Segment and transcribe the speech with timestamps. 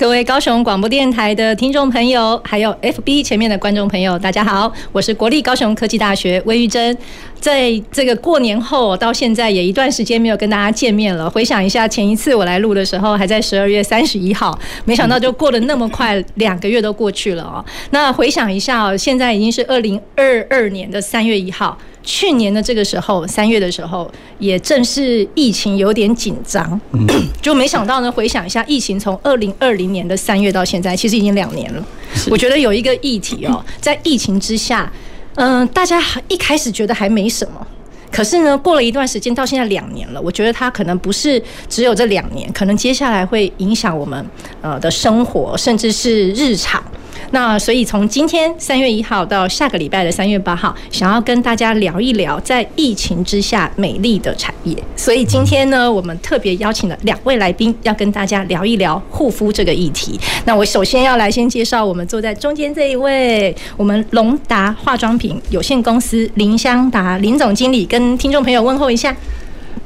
[0.00, 6.96] 各位高雄广播电台的听众朋友，还有 FB 前面的观众朋友，大家好，我是国立高雄科技大学魏玉珍。
[7.38, 11.28] 在这个过年后到现在也一段时间没有跟大家见面了。
[11.28, 17.62] 回想一下，前一次我来录的时候还在十二月三十一号，没想到就过得那么快，两个月都过去了哦。
[17.90, 21.76] 那回想一下哦，现在已经是二零二二年的三月一号。
[22.02, 26.80] 去年的这个时候，三月的时候，也正是疫情有点紧张，
[27.42, 28.10] 就没想到呢。
[28.10, 31.84] 回想一下，疫情从二零二零年的三月到现在，其实已经两年了。
[32.30, 34.90] 我觉得有一个议题哦，在疫情之下，
[35.34, 37.66] 嗯，大家一开始觉得还没什么，
[38.10, 44.24] 可是呢，过了一段时间，到现在两年了，我觉得它可能不是只有这两年，可能接下来会影响我们
[44.62, 46.82] 呃的生活，甚至是日常。
[47.30, 54.76] 那所以从今天三月一号到下个礼拜的三月八号，想要跟大家聊一聊在疫情之下美丽的产业。
[54.96, 60.18] 所以今天呢，我们特别邀请了两位来宾，要跟大家聊一聊护肤这个议题。
[60.44, 69.14] 那我首先要来先介绍我们坐在中间这一位，我们龙达化妆品有限公司林香达林总经理，跟听众朋友问候一下。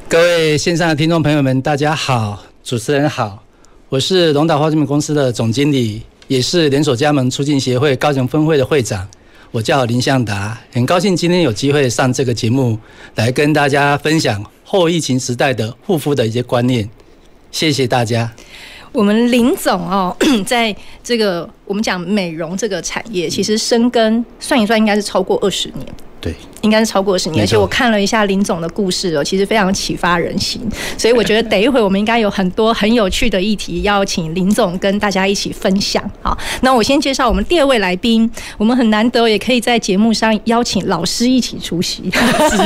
[0.09, 3.43] 各位线上的听众朋友们，大家好，主持人好，
[3.89, 6.03] 我是龙达化妆品公司的总经理。
[6.29, 9.07] 也是连锁加盟促进协会高雄分会的会长，
[9.51, 12.79] 我叫林向达，很高兴今天有机会上这个节目，
[13.17, 16.89] 来跟大家分享后疫情时代的护肤的一些观念。
[17.51, 18.33] 谢谢大家。
[18.91, 20.17] 我们林总哦，
[20.47, 25.87] 在这个我们讲美容这个产业，其实深耕算一算，应该是超过二十年。
[26.25, 30.59] 对，应该是超过十年，而且我看了一下林总的故事哦，其实非常启发人心，
[30.97, 36.03] 所以我觉得等一会我们应该有很多很有趣的议题要请林总跟大家一起分享。
[36.23, 42.11] 好，那我先介绍我们第二位来宾，我们很难得也可以在节目上邀请老师一起出席，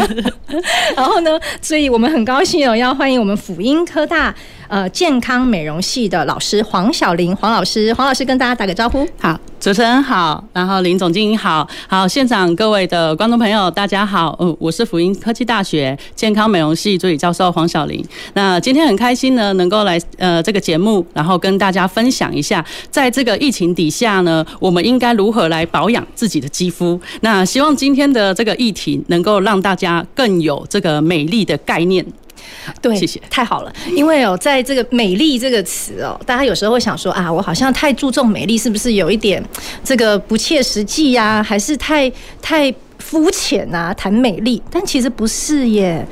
[0.95, 4.33] 然后呢，所以我们很高兴哦，要欢迎我们辅音科大。
[4.69, 9.07] 呃，健康美容系的老师黄晓玲，黄老师，黄老师跟大家打个招呼。
[9.19, 18.05] 好，主持人好，然后林总经理好，好，现场各位的观众朋友大家好，嗯，我是辅英科技大学健康美容系助理教授黄晓玲。
[18.35, 27.01] 那今天很开心呢，能够来呃这个节目，然后跟大家分享一下，在这个疫情底下呢，我们应该如何来保养自己的肌肤。
[27.23, 32.05] 那希望今天的这个议题能够让大家更有这个美丽的概念。
[32.81, 33.73] 对，谢谢，太好了。
[33.95, 39.43] 因为哦，在这个“美丽”这个词哦，大家有时候会想说啊，我好像太注重美丽，是不是有一点
[39.83, 41.43] 这个不切实际呀？
[41.43, 42.11] 还是太
[42.43, 43.93] 太肤浅啊？
[43.95, 46.07] 谈美丽，但其实不是耶。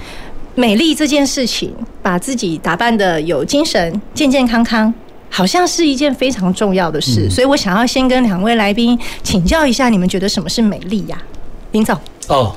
[0.54, 1.70] 美丽这件事情，
[2.00, 4.92] 把自己打扮的有精神、健健康康，
[5.28, 7.28] 好像是一件非常重要的事。
[7.28, 11.22] 所以我想要先跟两位来宾请教一下，你们觉得什么是美丽呀？
[11.72, 11.94] 林总
[12.28, 12.56] 哦。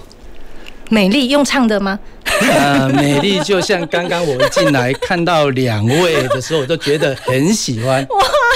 [0.90, 1.98] 美丽用唱的吗？
[2.42, 8.06] 呃，美丽就像刚刚我一进来看到两位的时候，我都觉得很喜欢。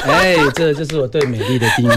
[0.05, 1.93] 哎，这就是我对美丽的定义。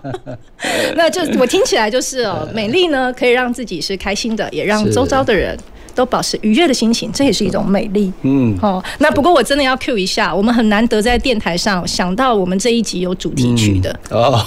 [0.94, 5.56] 那就我听起来就是哦， 美丽呢可以让自己是开心的，也让周遭的人。
[5.94, 8.12] 都保持愉悦的心情，这也是一种美丽。
[8.22, 13.98] 嗯，哦，那不过我真的要 cue 一下，我们很难得在电台上想到我们这一集有主题曲的。
[14.10, 14.40] 哦，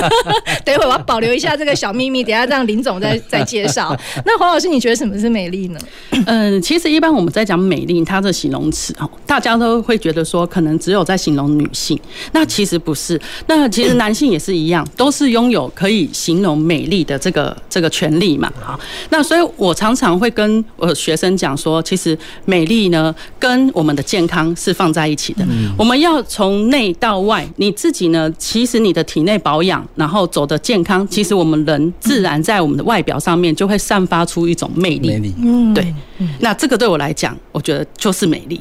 [0.64, 3.96] 等一会我要保留一下这个小秘密，等下让林总再 再介绍。
[4.24, 5.80] 那黄老师，你觉得什么是美丽呢？
[6.26, 11.98] 嗯，其实一般我们在讲美丽，它的形容词哦，大家都会觉得说，可能只有在形容女性。
[12.32, 18.52] 那其实不是，那其实男性也是一样，都是拥有可以形容美丽的这个这个权利嘛。
[18.60, 18.78] 好，
[19.10, 22.16] 那所以我常常会跟我学生讲说，其实
[22.46, 25.44] 美丽呢，跟我们的健康是放在一起的。
[25.76, 35.34] 我们要从内到外，你自己呢，其实你的体内保养，然后走的健康，其实我们人自然在我们的外表上面就会散发出一种魅力。
[35.42, 35.94] 嗯，对。
[36.40, 38.60] 那这个对我来讲，我觉得就是美丽。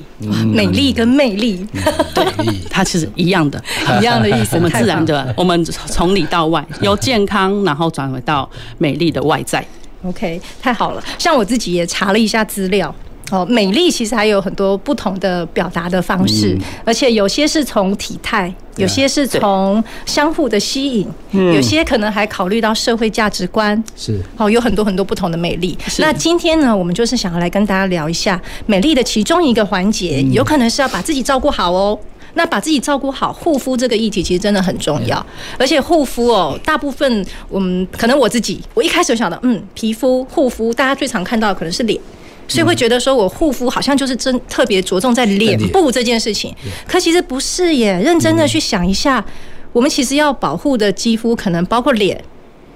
[0.53, 1.65] 美丽跟魅力，
[2.13, 2.25] 对，
[2.69, 3.63] 它其实一样的，
[3.99, 4.55] 一样的意思。
[4.55, 8.47] 我们自然的， 我们从里到外，由健康，然后转回到
[8.77, 9.65] 美丽的外在。
[10.03, 11.03] OK，太好了。
[11.17, 12.94] 像我自己也查了一下资料，
[13.31, 25.77] 哦，美丽其实还有很多不同的表达的方式，嗯、而且有些是从体态，有些是从相互的吸引，嗯、有些可能还考虑到社会价值观，是，哦，有很多很多不同的美丽。
[25.97, 31.97] 那今天呢，我们就是想要来跟大家聊一下美丽的其中一个环节，有可能是要把自己照顾好哦。
[32.37, 35.25] 那把自己照顾好，护肤这个议题其实真的很重要。
[35.57, 41.99] 而且护肤哦，大部分我们可能我自己，我一开始想到，嗯，皮肤护肤，大家最常看到的可能是脸，
[42.47, 46.55] 所以会觉得说我护肤好像就是真特别着重在脸部这件事情。
[46.87, 49.25] 可其实不是耶，认真的去想一下，
[49.73, 52.23] 我们其实要保护的肌肤可能包括脸。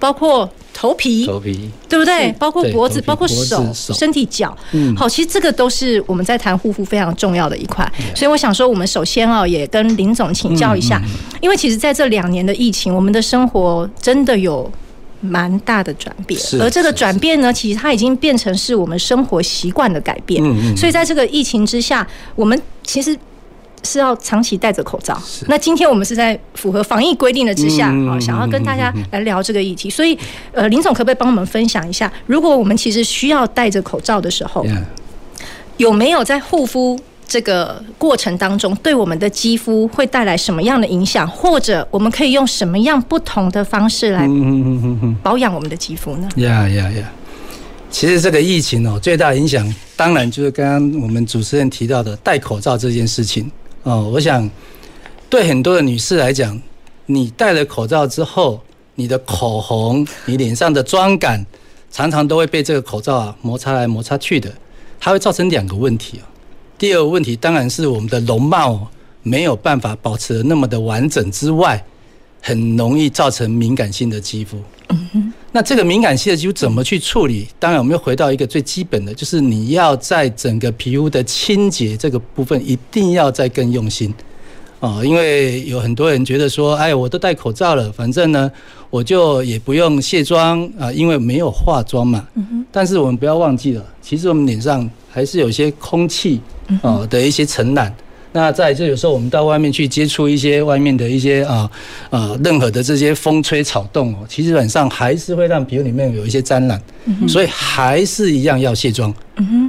[0.02, 2.32] 包括头皮，头皮对不对？
[2.40, 4.58] 包括脖子，包括手、身体、脚。
[4.72, 7.90] 嗯，好，其实这个都是我们在谈护肤非常重要的一块。
[8.16, 11.00] 所以我想说，我们首先啊，也跟林总请教一下，
[11.40, 14.70] 因为其实在这两年的疫情，我们的生活真的有
[15.20, 16.42] 蛮大的转变。
[16.60, 20.44] 而这个转变呢，其实它已经变成是我们生活习惯的改变。
[20.44, 20.76] 嗯嗯。
[20.76, 23.16] 所以在这个疫情之下，我们其实。
[23.84, 25.20] 是要长期戴着口罩。
[25.48, 29.90] 那今天我们是在符合防疫规定的之下，好，想要跟大家来聊这个议题。
[29.90, 30.18] 所以，
[30.52, 34.66] 呃，林总可不可以帮我们分享一下，如果我们其实需要戴着口罩的时候，
[35.78, 44.28] 有没有在护肤这个过程当中，对我们的肌肤会带来什么样的影响，或者我们可以用什么样不同的方式来
[45.24, 46.30] 保养我们的肌肤呢？
[46.36, 47.12] 呀呀呀！
[47.90, 53.52] 其实这个疫情哦，最大影响当然就是刚刚我们主持人提到的戴口罩这件事情。
[53.84, 54.50] 哦，我想
[55.30, 56.62] 对很多的女士来讲，
[57.08, 58.62] 你戴了口罩之后，
[58.96, 61.46] 你的口红、你脸上的妆感，
[61.90, 64.54] 常常都会被这个口罩啊摩擦来摩擦去的，
[65.00, 66.30] 它会造成两个问题啊。
[66.78, 68.88] 第二个问题当然是我们的容貌
[69.24, 71.84] 没有办法保持得那么的完整之外，
[72.42, 74.62] 很容易造成敏感性的肌肤。
[74.90, 75.31] 嗯。
[75.54, 77.46] 那这个敏感性的肌肤怎么去处理？
[77.60, 84.14] 当然，我们又回到一个最基本的，就是你要在整个皮肤的清洁这个部分，一定要再更用心
[84.80, 85.02] 哦。
[85.04, 88.50] 因为有很多人觉得说，哎，我都戴口罩了，反正呢，
[88.90, 92.26] 我就也不用卸妆啊，因为没有化妆嘛。
[92.72, 96.40] 但是我们不要忘记了，其实我们脸上还是有一些空气
[96.82, 97.94] 哦的一些尘染。
[98.34, 101.70] 那再就有时候我们到外面去接触一些外面的一些啊
[102.10, 106.82] 啊任何的这些风吹草动哦，其实基本上还是会让皮肤里面有一些沾染，
[107.28, 109.14] 所以还是一样要卸妆。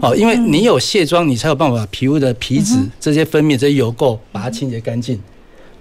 [0.00, 5.18] 哦，因为你有卸妆，你才有办法把皮肤的皮脂这些分泌这些油垢把它清洁干净，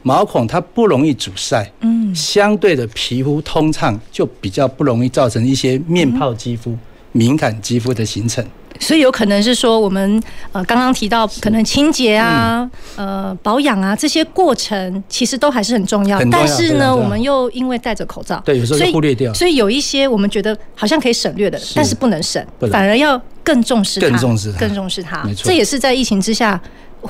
[0.01, 6.75] 毛孔它不容易阻塞，嗯，相对的皮肤通畅，就比较不容易造成一些面泡肌肤、
[7.11, 8.43] 敏感肌肤的形成。
[8.79, 10.21] 所以有可能是说，我们
[10.51, 16.19] 呃刚刚提到可能清洁啊、呃保养啊这些过程，其实都还是很重要。
[16.31, 19.33] 但是呢，我们又因为戴着口罩，对，有时候就忽略掉。
[19.33, 25.23] 所以有一些我们觉得好像可以省略的，但是不能省，反而要更重视它，更重视它，更重视它。
[25.23, 26.59] 没错，这也是在疫情之下，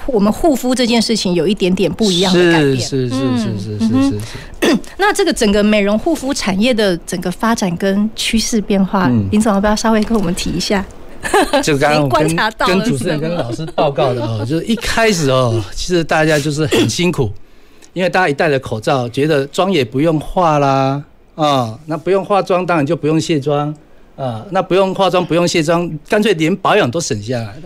[0.06, 2.78] 我们护肤这件事情有一点点不一样的改变。
[2.78, 4.78] 是是是是是是是。
[4.98, 10.86] 那这个整个美容护肤产业的整个发展跟趋势变化，林总要不要稍微跟我们提一下？
[11.64, 12.36] 就刚刚我跟
[12.68, 17.30] 跟主持人跟老师报告的 哦，就是一开始哦，其实大家就是很辛苦，
[17.94, 21.04] 因为大家一戴了口罩，觉得妆也不用化啦
[21.36, 23.74] 啊，那不用化妆，当然就不用卸妆
[24.16, 27.62] 啊，那不用化妆不用卸妆，干脆连保养都省下来了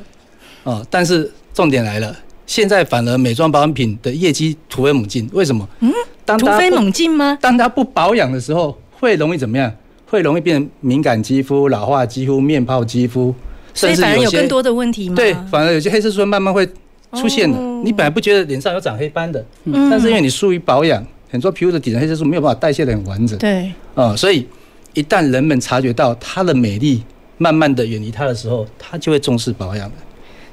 [0.63, 0.85] 哦。
[0.89, 2.15] 但是重点来了，
[2.45, 5.67] 现在反而美妆保养品的业绩突飞猛进，为什么？
[5.79, 5.91] 嗯，
[6.37, 7.37] 突飞猛进吗？
[7.41, 9.71] 当它不保养的时候，会容易怎么样？
[10.05, 13.33] 会容易变成敏感肌肤、老化肌肤、面泡肌肤，
[13.73, 15.15] 甚至有些，所以反而有更多的问题吗？
[15.15, 16.67] 对，反而有些黑色素慢慢会
[17.13, 17.57] 出现的。
[17.57, 23.37] 哦、你本来不觉得脸上有长黑斑的，嗯、但是因为你疏于保养，很多皮肤的底层黑色素没有办法代谢的很完整。
[23.39, 24.47] 对，啊、嗯，所以
[24.93, 27.03] 一旦人们察觉到它的美丽
[27.37, 29.95] 慢慢的远离它的时候，它就会重视保养的。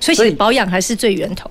[0.00, 1.48] 所以，保养还是最源头。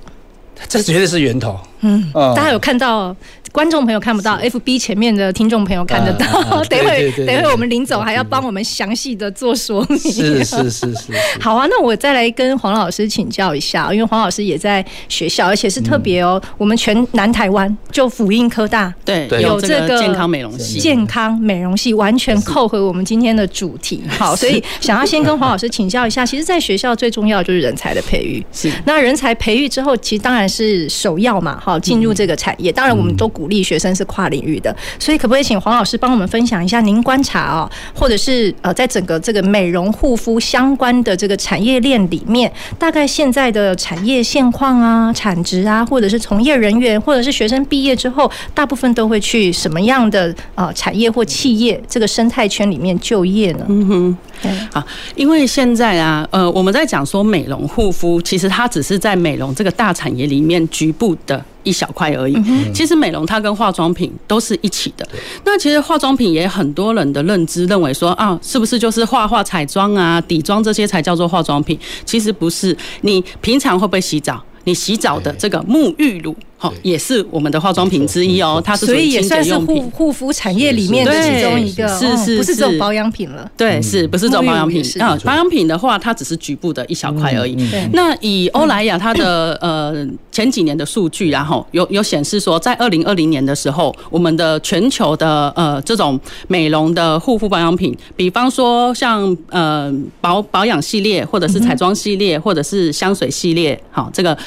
[0.67, 1.57] 这绝对是源头。
[1.79, 3.15] 嗯，大家有看到？
[3.51, 6.25] 观众朋友看不到，FB 前面的听众朋友看得到。
[6.69, 9.99] 等会，等会我们林总还要帮我们详细的做说明。
[9.99, 11.13] 是是是是。
[11.41, 24.01] 好啊，那我再来跟黄老师请教一下，因为黄老师也在学校，而且是特别哦，我们全南台湾就辅英科大对有这个健康美容系，健康美容系完全扣回我们今天的主题。
[24.07, 28.41] 好，所以想要先跟黄老师请教一下，其实，在学校最重要的就是人才的培育。
[28.53, 28.71] 是。
[28.85, 32.71] 那人才培育之后，其实当然是首要嘛，好，进入这个产业。
[32.71, 33.29] 当然，我们都。
[33.41, 53.65] 鼓励学生是跨领域的，所以可不可以请黄老师帮我们分享一下您观察哦，或者是呃，在整个这个美容护肤相关的这个产业链里面，大概现在的产业现况啊、产值啊，或者是从业人员，或者是学生毕业之后，大部分都会去什么样的呃产业或企业这个生态圈里面就业呢？
[53.69, 61.43] 嗯哼，对，好，因为现在啊，呃，我们在讲说美容护肤，其实它只是在美容这个大产业里面局部的。
[61.63, 62.35] 一小块而已。
[62.73, 65.07] 其实美容它跟化妆品都是一起的。
[65.43, 71.77] 那其实化妆品也很多人的认知认为说啊，是不是就是画画彩妆啊、底妆这些才叫做化妆品？
[72.05, 72.75] 其实不是。
[73.01, 74.41] 你平常会不会洗澡？
[74.63, 76.35] 你洗澡的这个沐浴乳。
[76.61, 78.61] 好，也是我们的化妆品之一哦。
[78.63, 83.49] 它是所以也算是护护肤产业里面的其中一个，是是，不是这种保养品了。
[83.57, 84.83] 对，是不是这种保养品？
[85.01, 87.57] 啊，保养品的话，它只是局部的一小块而已。
[87.93, 104.37] 那以欧莱雅它的呃前几年的数据，然后有有显示说，在二零二零年的时候，我们的全球的呃这种美容的护肤保养品，比方说像呃保保养系列，或者是彩妆系列，或者是香水系列，好，这个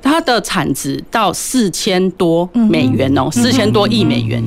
[0.00, 4.42] 它的产值到四千多美元哦，四千多亿美元。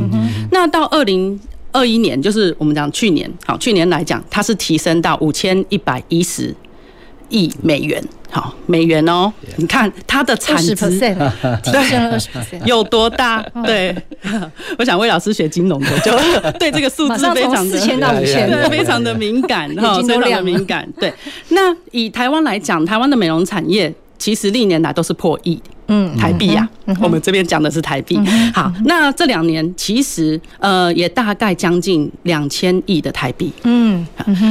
[0.51, 1.39] 那到二零
[1.71, 6.55] 二一年，就是我们讲去年，好，去年来讲，它是提升到五千一百一十
[7.29, 9.31] 亿美元，好，美元哦。
[9.57, 12.29] 你看它的产值提升了二十
[12.65, 13.45] 有多大？
[13.65, 13.95] 对，
[14.79, 16.11] 我想魏老师学金融的，就
[16.57, 20.87] 对这个数字非常的四千到五千，对，非常的敏感，哈，非常的敏感。
[20.99, 21.13] 对，
[21.49, 25.61] 那以台湾来讲，台湾的美容产业其实历年来都是破亿。
[25.87, 26.67] 嗯，台币呀，
[27.01, 28.19] 我们这边讲的是台币。
[28.53, 33.51] 好，那这两年其实呃也大概将近两千亿的台币。
[33.63, 34.05] 嗯，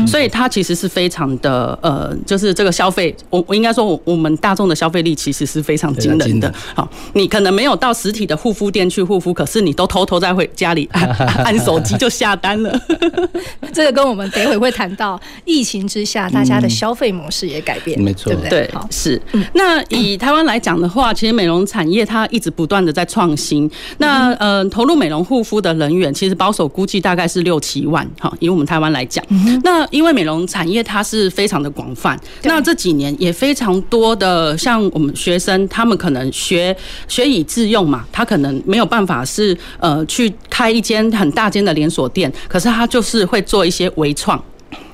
[0.07, 6.53] 所以它其实是非常的呃，就是这个消费，我我应该说，我我们大众的消费力其实是非常惊人的。
[6.75, 11.07] 好，你可能没有到实体的护肤店去护肤，可是你都偷偷在会家里按
[11.45, 12.81] 按手机就下单了。
[13.75, 18.67] 这个跟我们等会会谈到疫情之下大家的消费模式也改变，没错，对不对？
[18.67, 19.21] 对，是。
[19.53, 21.26] 那以台湾来讲的话，其实。
[21.27, 23.69] 其实美容产业它一直不断的在创新。
[23.99, 28.09] 那呃，投入美容护肤的人员，其实保守估计大概是六七万。
[28.21, 29.25] 哈，以我们台湾来讲，
[29.65, 32.17] 那因为美容产业它是非常的广泛。
[32.45, 36.77] 那这几年也非常多的像我们学生，他们可能学
[37.09, 44.41] 学以致用嘛，他可能没有办法是呃去开一间很大间的连锁店，可是他就是会做一些微创，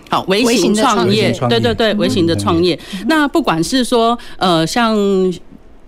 [0.08, 2.78] 好微型创业，对对对，微型的创业。
[3.06, 4.96] 那不管是说呃像。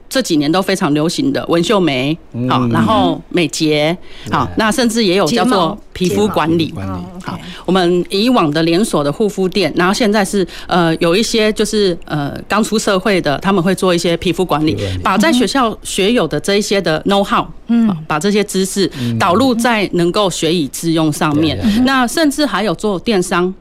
[0.08, 2.16] 这几年都非常流行的纹绣眉，
[2.48, 3.96] 好，然后美睫，
[4.30, 23.52] 好，那甚至也有叫做皮肤管理，管理好，我们以往的连锁的护肤店，然后现在是呃有一些就是呃刚出社会的，他们会做一些皮肤管理，把在学校学有的这一些的 know how，嗯，把这些知识导入在能够学以致用上面，那甚至还有做电商，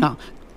[0.00, 0.14] 好。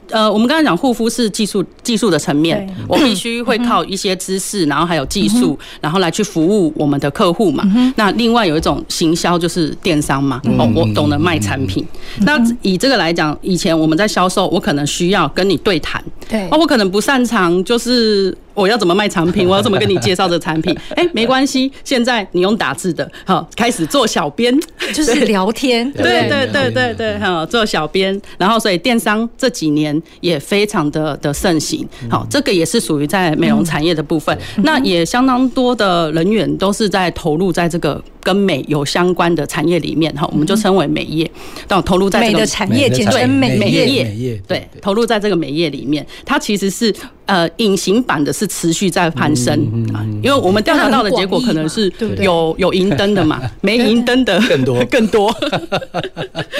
[0.10, 7.64] 呃，我们刚才讲护肤是技术技术的层面，我必须会靠一些知识，然后还有技术，然后来去服务我们的客户嘛。
[7.96, 11.86] 那另外有一种行销就是电商嘛，哦，我懂得卖产品。
[12.22, 18.38] 那以这个来讲，以前我们在销售，我可能需要跟你对谈，对，哦，我可能不擅长就是。
[18.54, 19.48] 我要怎么卖产品？
[19.48, 20.76] 我要怎么跟你介绍这产品？
[20.96, 24.58] 哎，没关系，现在你用打字的，好，开始做小编，
[24.94, 26.48] 就是聊天， 对对？
[26.48, 38.02] 对对对，好，做小编，然后所以电商这几年也非常的的盛行，好，这个也是属于在美容产业的部分，那也相当多的人员都是在投入在这个。
[38.24, 41.30] 跟美有相关的产业里面哈，我们就称为美业，
[41.68, 49.53] 到投入在这个美的产业，简称美美业，对，投入在这个美业里面，它其实是呃隐形版的，是持续在攀升
[49.94, 54.86] 啊，因为我们调查到的结果可能是有有银灯的嘛， 没银灯的更多。
[54.86, 55.36] 更多，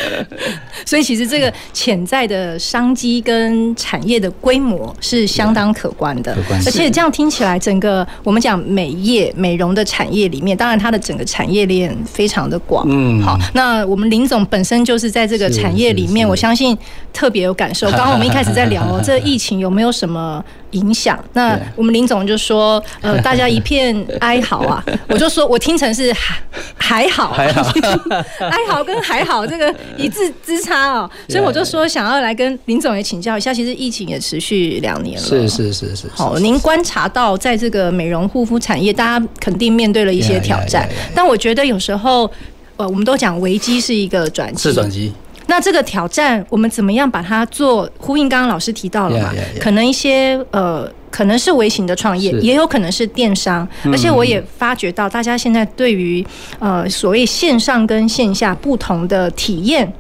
[0.86, 11.54] 所以其实这个潜在的商机跟产业的规模是相当可观的，而且这样听起来，整个我们讲美业美容的产业里面，当然它的整个产业。
[11.54, 16.76] 业链非常的广，嗯，好，那我们林总本身就是在这个产业里面，我相信
[17.14, 17.88] 特别有感受。
[17.92, 20.44] 刚刚我们一开始在聊这疫情有没有什么
[20.74, 21.22] 影响？
[21.34, 26.36] 那我们林总就说，呃， 大家一片哀嚎啊，我就说我听成是还
[26.76, 27.62] 还好，还好，
[28.50, 36.08] 哀嚎跟还好这个一字之差哦， 所以我就说想要来跟林总也请教一下，其实疫情也持续两年了，是是是是。
[36.16, 41.38] 好，您观察到在这个美容护肤产业，大家肯定面对了一些挑战，但我。
[41.44, 42.32] 觉得有时候，
[42.78, 45.12] 呃，我们都讲危机是一个转机，是转机。
[45.48, 48.28] 那这个挑战，我们怎么样把它做呼应？
[48.30, 50.92] 刚刚老师提到了嘛，可能一些呃。
[51.14, 56.26] 可能是微型的创业，也有可能是电商，而且我也发觉到大家现在对于
[56.58, 59.94] 呃所谓线上跟线下不同的体验，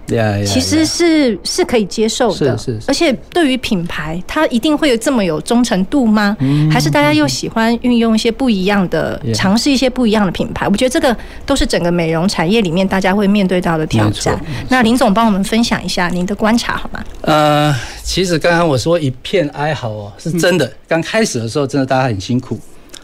[0.43, 2.57] 其实是是可以接受的。
[2.57, 2.81] 是是。
[2.87, 6.35] 而且对于品牌，它一定会有这么有忠诚度吗？
[6.71, 10.67] 还是大家又喜欢运用一些不一样的，尝试一些不一样的品牌？
[10.67, 11.15] 我觉得这个
[11.45, 14.35] 都是整个美容产业里面大家会面对到的挑战。
[14.69, 17.03] 那林总帮我们分享一下您的观察好吗？
[17.21, 21.01] 呃，其实刚刚我说一片哀嚎哦，是真的刚。
[21.01, 22.59] 开始的时候，真的大家很辛苦。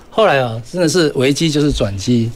[0.10, 2.30] 后来啊，真的是危机就是转机。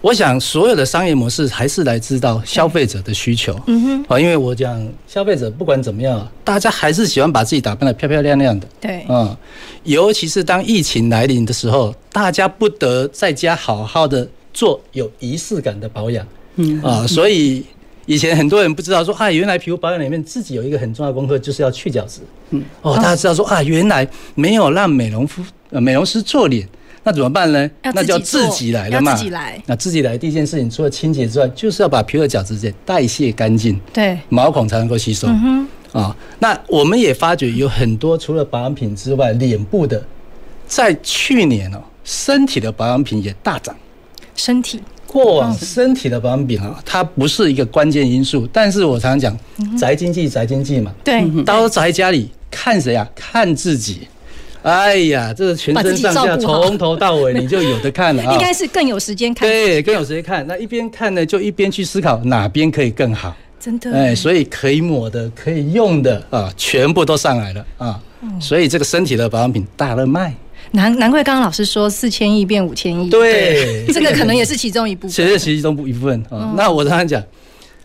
[0.00, 3.58] 我想所有的商业模式还是来知道消费者的需求。
[3.66, 8.66] 嗯哼，啊，因为我讲消费者不管怎么样，大家还是喜欢把自己打扮的漂漂亮亮的。
[8.80, 9.36] 对，嗯，
[9.84, 16.26] 尤其是当疫情来临的时候，大家不得在家好好的做有仪式感的保养。
[16.56, 17.64] 嗯啊，所以
[18.10, 22.22] 以前很多人不知道说啊，原来皮肤保养里面自己有一个很重要的功课，就是要去角质。
[22.50, 25.40] 嗯，哦，大家知道说啊，原来没有让美容夫
[25.70, 26.68] 呃美容师做脸。
[27.04, 27.70] 那怎么办呢？
[27.84, 29.14] 那就要自己来了嘛。
[29.14, 29.62] 自己来。
[29.64, 35.28] 那自己来第一件事情，除了清洁之外，就是要把皮肤的角质给代谢干净，对，毛孔才能够吸收。
[35.28, 35.68] 嗯哼。
[36.00, 40.04] 啊，那我们也发觉有很多除了保养品之外，脸部的，
[40.66, 43.72] 在去年哦，身体的保养品也大涨。
[44.34, 44.80] 身体。
[45.12, 50.92] 过往身体的保养品啊，它不是一个关键因素，但是我常常讲，宅经济，宅经济嘛。
[51.02, 51.28] 对。
[51.42, 53.04] 都宅家里，看谁啊？
[53.16, 54.06] 看自己。
[54.62, 58.34] 哎呀，这个全身上下从头到尾你就有的看了啊！
[58.34, 60.46] 应该是更有时间看，对，更有时间看。
[60.46, 63.34] 那一边看呢，就一边去思考哪边可以更好。
[63.58, 68.00] 真的，哎，所以可以抹的、可以用的啊，全部都上来了啊！
[68.38, 70.32] 所以这个身体的保养品大热卖。
[70.72, 75.10] 难难怪刚刚老师说四千亿变五千亿，对，这个可能也是其中一部分。
[75.10, 76.54] 其实其中一部分啊。
[76.56, 77.22] 那我常常讲，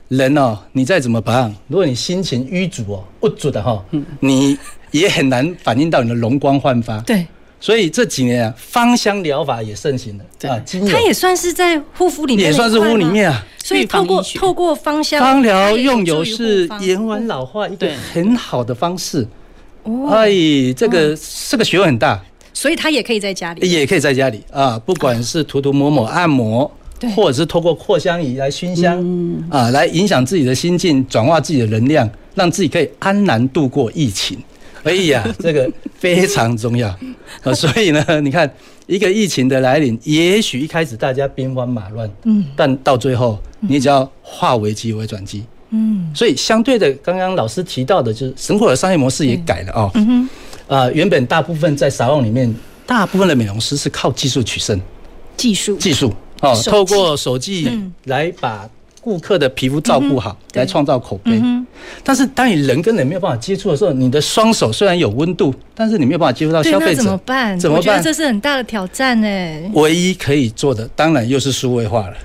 [0.07, 3.83] 人哦，你再怎么保养，如果你心情淤阻哦、不足的哈，
[4.19, 4.57] 你。
[4.91, 7.01] 也很难反映到你的容光焕发。
[7.01, 7.27] 对，
[7.59, 10.23] 所以这几年啊，芳香疗法也盛行了。
[10.39, 10.57] 对啊，
[10.89, 13.45] 它也算是在护肤里面，也算是护肤里面啊。
[13.61, 19.27] 所以透过透过芳香芳疗用油是延缓老化一个很好的方式。
[19.83, 20.31] 哦，哎，
[20.77, 21.17] 这个
[21.49, 22.23] 这个学问很大。
[22.55, 26.71] 所以它也可以在家里，也可以在家里啊，不管是涂涂抹抹按摩，
[27.13, 28.97] 或者是透过扩香仪来熏香
[29.49, 34.39] 啊，来影响自己的心境，转化自己的能量，让自己可以安然度过疫情。
[34.83, 35.69] 哎呀， 这个
[35.99, 36.87] 非常重要。
[37.43, 37.53] 啊！
[37.53, 38.49] 所以呢，你看
[38.85, 50.29] 一个疫情的来临，也许一开始大家兵荒马乱，嗯，但到最后，你只要化危机为转机，嗯，所以相对的，刚刚老师提到的，就是神火的商业模式也改了哦，嗯哼，
[50.67, 52.53] 啊，原本大部分在沙龙里面，
[52.85, 54.79] 大部分的美容师是靠技术取胜，
[55.37, 57.69] 技术，技术哦，透过手技
[58.05, 58.69] 来把。
[59.01, 61.39] 顾客的皮肤照顾好，来创造口碑。
[62.03, 67.59] 但是当你人跟人没有办法接触的时候，你的双手虽然有温度，但是你没有办法接触到消费者，怎么办？
[67.59, 68.01] 怎么办？
[68.01, 69.27] 这是很大的挑战呢。
[69.73, 72.15] 唯一可以做的，当然又是数位化了。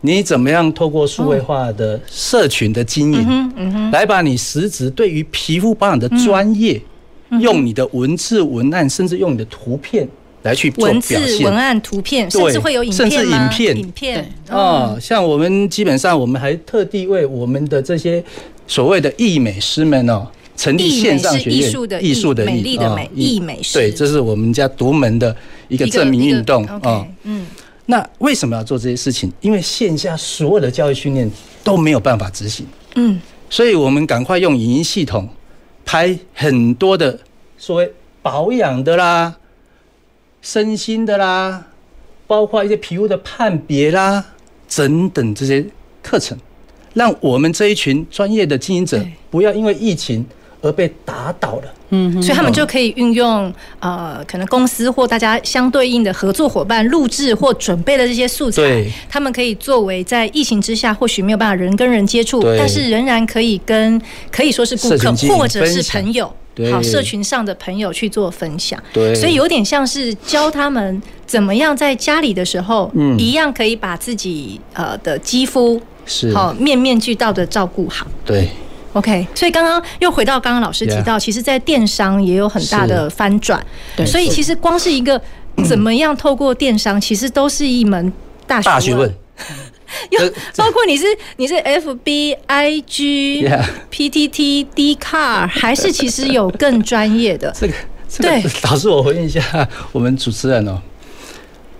[0.00, 6.80] 你怎么样透过数位化的社群的经营，来把你实质对于皮肤保养的专业，
[7.40, 10.08] 用你的文字、文案，甚至用你的图片。
[10.44, 14.32] 来去做表现，文字、文案、图片，甚至会有影片，甚至影片，影片。
[14.48, 18.20] 啊，像我们基本上，我们还特地为我们的这些
[18.66, 25.32] 所谓的艺美师们哦，成立线上学院，艺术的艺术的美丽的美艺美师，对，这是我们家独门的
[25.68, 27.06] 一个证明运动啊。
[27.22, 27.46] 嗯，
[27.86, 29.32] 那为什么要做这些事情？
[29.42, 31.30] 因为线下所有的教育训练
[31.62, 32.66] 都没有办法执行，
[32.96, 35.28] 嗯，所以我们赶快用影音系统
[35.84, 37.18] 拍很多的
[37.56, 37.92] 所谓
[38.22, 39.36] 保养的啦。
[40.40, 41.68] 身心的啦，
[42.26, 44.24] 包括一些皮肤的判别啦，
[44.74, 45.64] 等等这些
[46.02, 46.36] 课程，
[46.94, 50.26] 让我们这一群专业的经营者不要因为疫情
[50.62, 51.74] 而被打倒了。
[51.90, 58.62] 嗯，所以他们就可以运用呃，可能公司或大家相对应的合作伙伴录制或准备的这些素材，
[59.10, 66.32] 他们可以作为在疫情之下或许没有办法人跟人接触，但是仍然可以跟可以说是顾客或者是朋友。
[66.70, 76.30] 好，社群上的朋友去做分享，对，所以有点像是教他们怎么样在家里的时候，嗯，一样可以把自己呃的肌肤是。
[76.34, 78.06] 好面面俱到的照顾好。
[78.26, 78.50] 对
[78.92, 83.64] ，OK，所以刚刚又回到刚刚老师提到，其实，在电商也有很大的翻转，
[83.96, 85.20] 对，所以其实光是一个
[85.68, 88.12] 怎么样透过电商，其实都是一门
[88.46, 89.12] 大学问。
[90.08, 90.20] 又
[90.56, 91.04] 包括你是
[91.36, 93.46] 你是 F B I G
[93.90, 97.52] P T T D Car 还是其实有更专业的？
[97.58, 97.74] 这个
[98.18, 100.80] 对， 老师我回应一下我们主持人哦，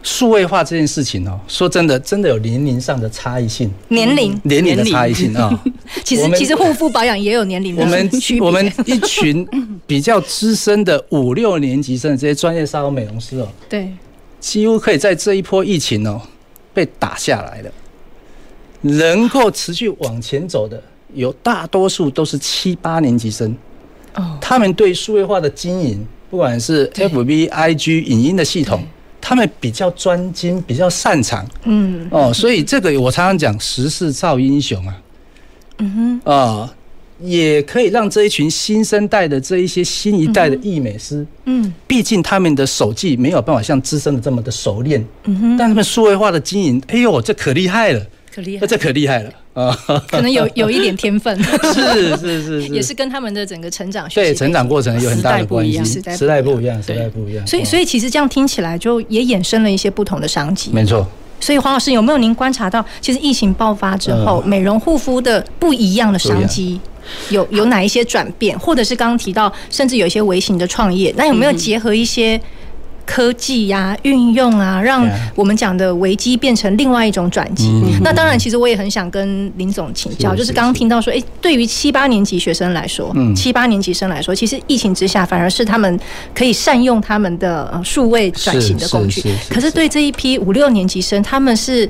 [0.02, 5.62] 数位化这件事情哦，说真的，真的有年龄上的差异性，年龄年龄的差异性啊。
[6.04, 7.82] 其实其实护肤保养也有年龄的。
[7.82, 8.10] 我们
[8.40, 9.46] 我们一群
[9.86, 13.92] 比较资深的五六年级生的这些专业沙龙美容师哦，对，
[14.40, 16.20] 几乎可以在这一波疫情哦
[16.74, 17.70] 被打下来了。
[18.84, 20.82] 能够持续往前走的，
[21.14, 23.56] 有大多数都是七八年级生。
[24.14, 28.82] 哦，他们对数位化的经营，不管是 FB、IG 影音的系统，
[29.22, 31.46] 他们比较专精，比较擅长。
[31.62, 35.00] 嗯，哦，所以这个我常常讲，时势造英雄啊。
[35.78, 36.74] 嗯哼，啊，
[37.20, 48.04] 也可以让这一群新生代的这一些新一代的艺美师，嗯，毕竟他们的手技没有办法像资深的这么的熟练，嗯哼，但他们数位化的经营，哎呦，这可厉害了，
[48.34, 49.76] 可厉害，这可厉害了啊！
[50.10, 57.46] 可能有有一点天分，是是是是， 也是跟他们的整个成长对成长过程有很大的关系，时代时代不一样，时代不一样。
[57.46, 61.06] 所以所以其实这样听起来就也衍生了一些不同的商机，没错。
[61.40, 66.80] 所以黄老师有没有您观察到，其实疫情爆发之后，美容护肤的不一样的商机，
[67.30, 72.40] 有有哪一些转变，或者是刚刚提到，甚至有一些微型的创业，那有没有结合一些？
[73.04, 77.68] 科技呀、啊，运用啊，让我们讲的危机变成另外一种转机。
[77.68, 85.98] 嗯、那当然，其实我也很想跟林总请教，就是刚刚听到说，诶，对于七八年级学生来说，嗯、七八年级生来说，其实疫情之下反而是他们
[86.34, 89.22] 可以善用他们的呃数位转型的工具。
[89.48, 91.88] 可是对这一批五六年级生，他们是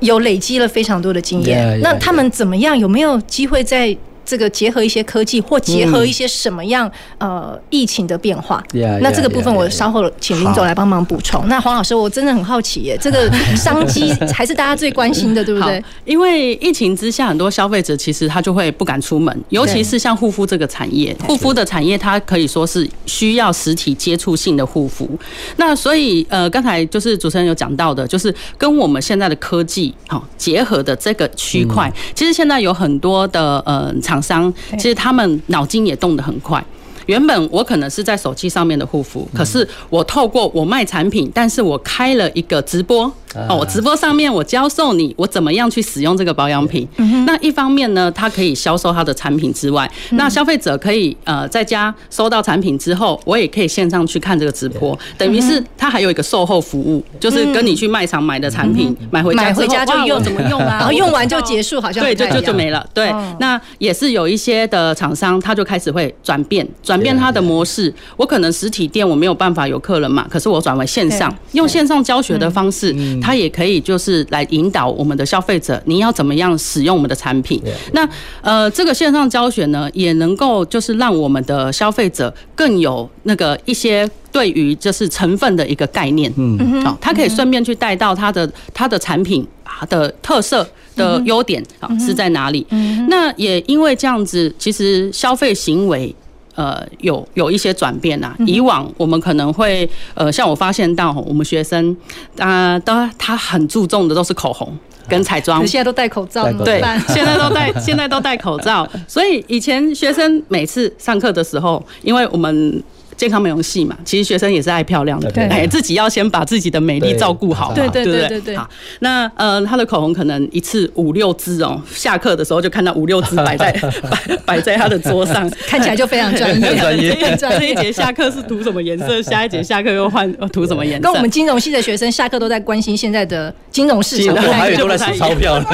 [0.00, 1.58] 有累积了非常多的经验。
[1.58, 1.80] Yeah, yeah, yeah.
[1.82, 2.78] 那他们怎么样？
[2.78, 3.96] 有没有机会在？
[4.24, 11.46] 这个结合一些科技，或结合一些什么样、嗯、呃疫情的变化，yeah, 那这个部分我稍后请林总来帮忙补充。
[11.48, 15.82] 那黄老师，我真的很好奇耶，这个商机还是大家最关心的， 对不对？
[16.04, 25.08] 因为疫情之下，很多消费者其实他就会不敢出门，尤其是像护肤这个产业，护肤的产业它可以说是需要实体接触性的护肤。
[25.56, 36.64] 那所以呃，刚才就是主持人有讲到的，就是跟我们现在的科技好结合的这个区块，嗯、其实现在有很多的呃厂商其实他们脑筋也动得很快。
[37.06, 43.12] 原本我可能是在手机上面的护肤，可是我透过我卖产品，但是我开了一个直播。
[43.48, 46.86] 哦，我直播上面我教授你我怎么样去使用这个保养品。
[47.26, 62.86] 那一方面呢，它可以销售它的产品之外，那消费者可以呃在家收到产品之后，我也可以线上去看这个直播，等于是它还有一个售后服务，就是跟你去卖场买的产品买回家回家就用怎么用啊， 然后用完就结束，好像对，就就就没了。
[62.94, 67.92] 对，那也是有一些的厂商，他就开始会转变转变它的模式。
[68.16, 72.94] 我可能实体店我没有办法有客人嘛，可是我转为线上，用线上教学的方式。
[73.24, 77.58] 它也可以就是来引导我们的消费者，你要怎么样使用我们的产品？
[77.92, 78.06] 那
[78.42, 86.30] 呃，这个线上教学呢，也能够就是让我们的消费者更有那个一些对于就是成分的一个概念。
[86.36, 89.46] 嗯，好，他可以顺便去带到他的他的产品
[89.88, 92.66] 的特色的优点啊是在哪里？
[93.08, 96.14] 那也因为这样子，其实消费行为。
[96.54, 98.34] 呃，有有一些转变呐。
[98.46, 101.96] 以往我们可能会，呃，像我发现到我们学生，
[102.38, 104.76] 啊，都他很注重的都是口红
[105.08, 105.66] 跟彩妆。
[105.66, 108.88] 现在都戴口罩，对， 现在都戴，现在都戴口罩。
[109.08, 112.82] 所以以前学生每次上课的时候，因为我们。
[113.16, 118.56] 健康美容系嘛，其实学生也是爱漂亮的，对，哎，自己要先把自己的美丽照顾好，对对对对对。
[118.56, 118.68] 好，
[119.00, 123.72] 那呃，他的口红可能一次五六支哦，下课的时候就看到五六支摆在
[124.10, 126.74] 摆摆在他的桌上， 看起来就非常专业。
[126.76, 127.36] 专业。
[127.38, 129.20] 这一节下课是涂什么颜色？
[129.22, 131.02] 下一节下课又换涂什么颜色？
[131.02, 135.66] 跟我们金融系的学生下课都在关心现在的金融市场，我还以为都在数钞票呢。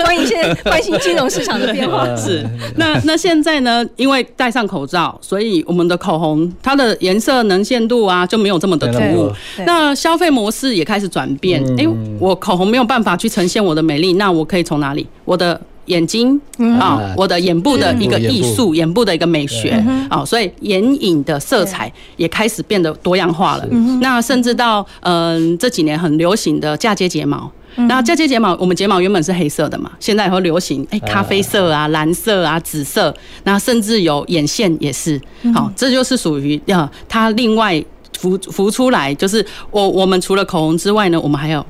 [0.00, 2.06] 关心现在关心金融市场的变化。
[2.16, 2.44] 是。
[2.76, 3.84] 那那现在呢？
[3.96, 9.32] 因为戴上口罩，所以我们的口红它的颜色能见度啊就没有这么的突兀，
[9.66, 11.62] 那消费模式也开始转变。
[11.78, 11.86] 哎，
[12.18, 15.06] 我口红没有办法去呈现我的美丽，那我可以从哪里？
[15.24, 16.40] 我的眼睛
[16.78, 19.70] 啊，我的眼部的一个艺术，眼部的一个美学
[20.08, 23.66] 啊，所以眼影的色彩也开始变得多样化了。
[24.00, 27.50] 那甚至到嗯这几年很流行的嫁接睫毛。
[27.88, 33.14] 那嫁接睫毛，我们睫毛原本是黑色的嘛，现在以后流行哎咖啡色啊、蓝色啊、紫色，
[33.44, 35.20] 那甚至有眼线也是，
[35.54, 37.82] 好，这就是属于要它另外
[38.18, 41.64] 浮浮出来，就是我我们除了口红之外呢，我们还有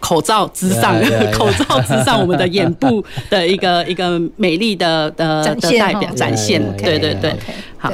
[0.00, 0.94] 口罩之上，
[1.32, 7.34] 口罩之上我们的眼部的一个一个美丽的的的代表展现，对对对，
[7.78, 7.92] 好。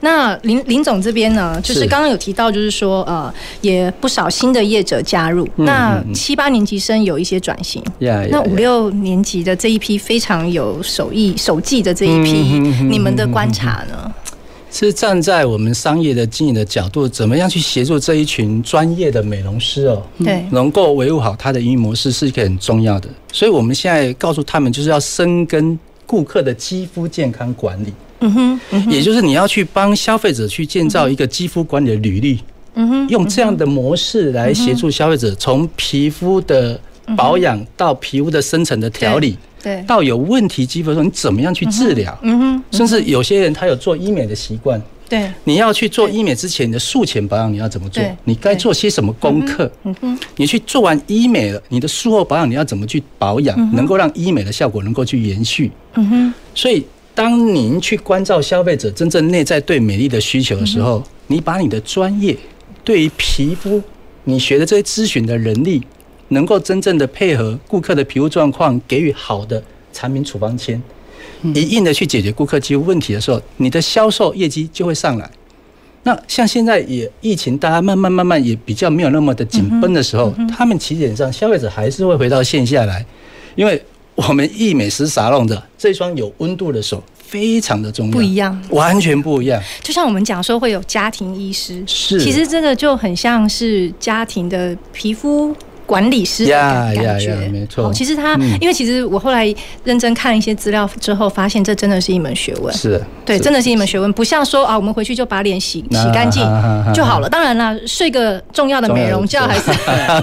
[0.00, 5.48] 那林林总这边呢，就是刚刚有提到，就是说呃，也不少新的业者加入。
[5.56, 7.82] 那七八年级生有一些转型，
[8.30, 12.58] 那五六年级的这一批非常有手艺手技的这一批，
[12.88, 14.12] 你们的观察呢？
[14.70, 20.02] 是站在我们商业的经营的角度，怎么样去协助这一群专业的美容师哦？
[20.22, 23.08] 对，能够维护好他的营运模式是一个很重要的。
[23.32, 27.92] 所以我们现在告诉他们，就是要深耕顾客的肌肤健康管理。
[28.20, 28.32] 嗯
[28.70, 32.40] 哼，也就是你要去帮消费者去建造一个肌肤管理的履历，
[32.74, 36.80] 嗯哼，用这样的模式来协助消费者从皮肤的
[37.16, 48.02] 保养到皮肤的深层的调理，对，到有问题肌肤的时候你怎么样去治疗，嗯哼，甚至有些人他有做医美的习惯，对，你要去做医美之前你的术前保养你要怎么做？
[48.24, 49.70] 你该做些什么功课？
[49.84, 55.70] 嗯哼，你去做完医美了，你的术后保养你要怎么去保养，能够让医美的效果能够去延续？
[55.94, 56.84] 嗯哼，所以。
[57.18, 62.36] 当您去关照消费者真正内在对美丽的需求的时候，你把你的专业
[62.84, 63.82] 对于皮肤，
[64.22, 65.82] 你学的这些咨询的能力，
[66.28, 69.60] 能够真正的配合顾客的皮肤状况，给予好的
[69.92, 70.80] 产品处方签，
[71.42, 75.28] 一应的去解决顾客肌肤问题的时候，你的销售业绩就会上来。
[76.04, 83.04] 那像现在也疫情，大家慢慢慢慢也比较没有那么的紧绷的时候，他们起点上消费者还是会回到线下来，
[83.56, 83.82] 因为。
[84.26, 89.62] 我们义美食沙龙的这双有温度的手非常的重要，不一样，完全不一样。
[89.80, 95.54] 就像我们讲说会有家庭医师，是，其实这个就很像是家庭的皮肤。
[95.88, 97.90] 管理师的感觉，没错。
[97.94, 99.52] 其实他，因为其实我后来
[99.84, 102.72] 认真看一些资料之后，发现这真的是一门学问。
[102.74, 106.42] 是，对，真的是一门学问，不像说啊，我们回去就把脸洗洗干净
[106.92, 107.28] 就好了。
[107.30, 109.72] 当然啦，睡个重要的美容觉还是，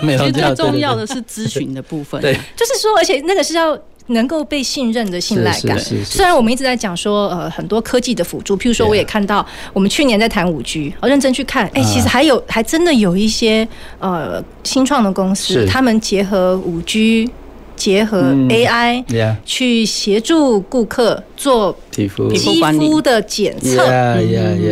[0.07, 2.21] 其实最重要的是咨询的部分。
[2.21, 3.75] 对，就是说，而且那个是要。
[4.07, 13.67] 能够被信任的信赖感，虽然我们一直在讲说，呃，很多科技的辅助，譬如说，我也看到我们去年在谈五 G，我认真去看，哎，其实还有，还真的有一些
[13.99, 17.29] 呃新创的公司，他们结合五 G。
[17.75, 19.03] 结合 AI
[19.45, 22.31] 去协助顾客做皮肤。
[22.31, 23.85] 肌肤的检测，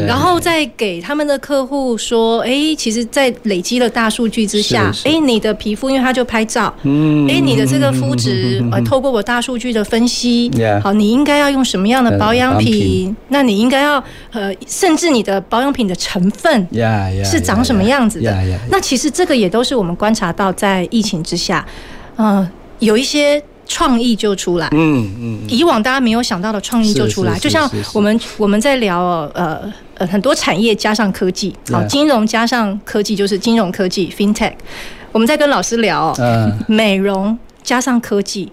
[0.08, 13.16] 然后再给他们的客户说：“哎，其实，在累积了大数据之下，哎，你的皮肤，因为他就拍照，哎，你的这个肤质，呃，透过我大数据的分析，好，你应该要用什么样的保养品？
[13.30, 16.68] 那你应该要呃，甚至你的保养品的成分
[17.24, 18.60] 是长什么样子的？
[18.70, 21.66] 那其实这个也都是我们观察到，在疫情之下，
[22.18, 22.48] 嗯。”
[22.84, 29.02] 有一些创意就出来，嗯嗯，以往大家没有想到的创意就出来，就像我们我们在聊
[29.34, 34.54] 呃呃很多产业加上科技，好，金融加上科技就是金融科技 FinTech，
[35.12, 38.52] 我们在跟老师聊，嗯，美容加上科技。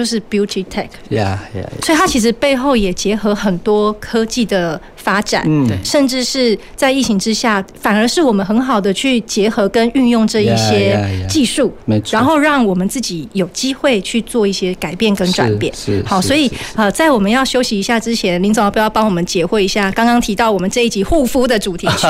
[0.00, 19.90] 就是 beauty tech，yeah yeah，所以它其实背后也结合很多科技的发展，嗯，甚至是在疫情之下，反而是我们很好的去结合跟运用这一些技术，没错，然后让我们自己有机会去做一些改变跟转变，是好，所以呃，在我们要休息一下之前，林总要不要帮我们解惑一下？
[19.90, 22.06] 刚刚提到我们这一集护肤的主题曲，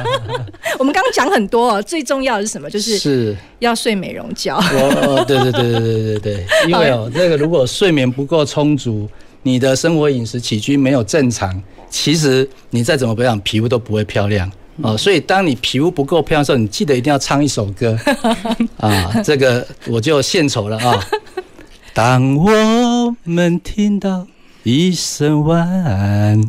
[0.80, 2.70] 我们刚刚讲很多，最重要的是什么？
[2.70, 4.56] 就是是要睡美容觉。
[4.56, 7.10] 哦，对对对对对对对， 因为哦。
[7.12, 9.08] 这个如果睡眠不够充足，
[9.42, 14.50] 你的生活饮食起居没有正常，其实你再怎么保养，皮肤都不会漂亮
[14.82, 14.96] 哦。
[14.96, 17.98] 所以当你皮肤不够漂亮的时候，你记得一定要唱一首歌
[18.78, 19.10] 啊。
[19.24, 21.06] 这个我就献丑了啊。
[21.94, 24.26] 当我们听到
[24.62, 26.40] 一声晚安。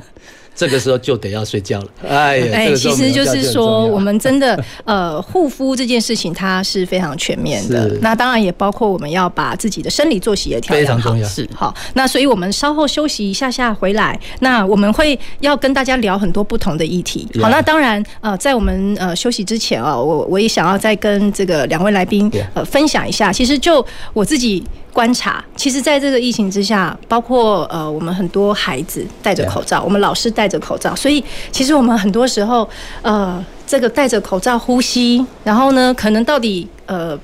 [0.60, 1.88] 这个时候就得要睡觉了。
[2.06, 7.88] 哎呀，哎，其实就是说，我们真的呃，护肤这件事情它是非常全面的。
[8.02, 11.26] 那当然也包括我们要把自己的生理作息也调非常重要。
[11.26, 11.74] 是好。
[11.94, 17.26] 那所以我们稍后休息一下下回来，那我们会要跟大家聊很多不同的议题。
[17.42, 23.32] 好，那当然呃，在我们呃休息之前啊，我我也想要再跟这个两位来宾呃分享一下。
[23.32, 24.62] 其实就我自己。
[24.92, 32.68] 观察，其实，在这个疫情之下，包括呃，我们很多孩子戴着口罩，我们老师戴着口罩，所以其实我们很多时候，
[33.02, 37.18] 呃，这个戴着口罩呼吸，然后呢，可能到底呃，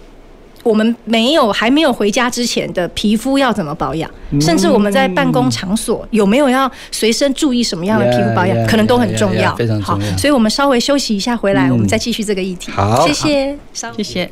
[0.64, 10.12] 我们没有还没有回家之前的皮肤要怎么保养，甚至我们在办公场所有没有要随身注意什么样的皮肤保养，可能都很重要，非常重要。
[10.12, 12.72] 好，所以我们稍微休息一下，回来我们再继续这个议题。
[12.72, 13.58] 好，谢谢，
[13.96, 14.32] 谢谢。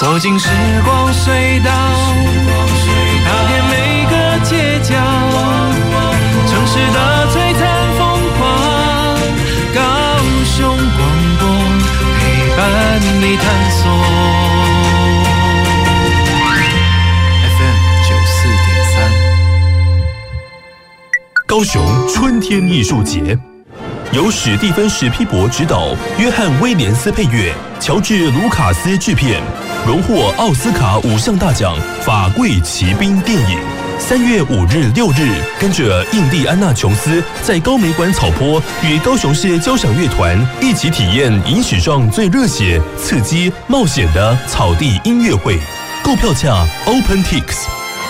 [0.00, 0.48] 走进时
[0.82, 4.94] 光隧道，踏遍每个街角，
[6.48, 8.00] 城市的璀璨风
[8.38, 8.48] 光，
[9.74, 9.78] 高
[10.46, 10.56] 雄
[10.96, 11.04] 广
[11.38, 11.42] 播
[12.16, 12.18] 陪
[12.56, 12.58] 伴
[13.20, 13.82] 你探索。
[17.44, 17.76] FM
[18.08, 18.96] 九四点三，
[21.46, 23.38] 高雄春天艺术节，
[24.12, 29.42] 由史蒂芬史皮伯执导，约翰威廉斯配乐，乔治卢卡斯制片。
[29.86, 33.58] 荣获奥斯卡五项大奖《法贵骑兵》电影，
[33.98, 45.58] 三月五日、六日，跟着印第安纳琼斯在高美馆草坡与高雄市交响乐团一起体验影史上最热血、刺激、冒险的草地音乐会。
[46.04, 47.64] 购票价 OpenTix。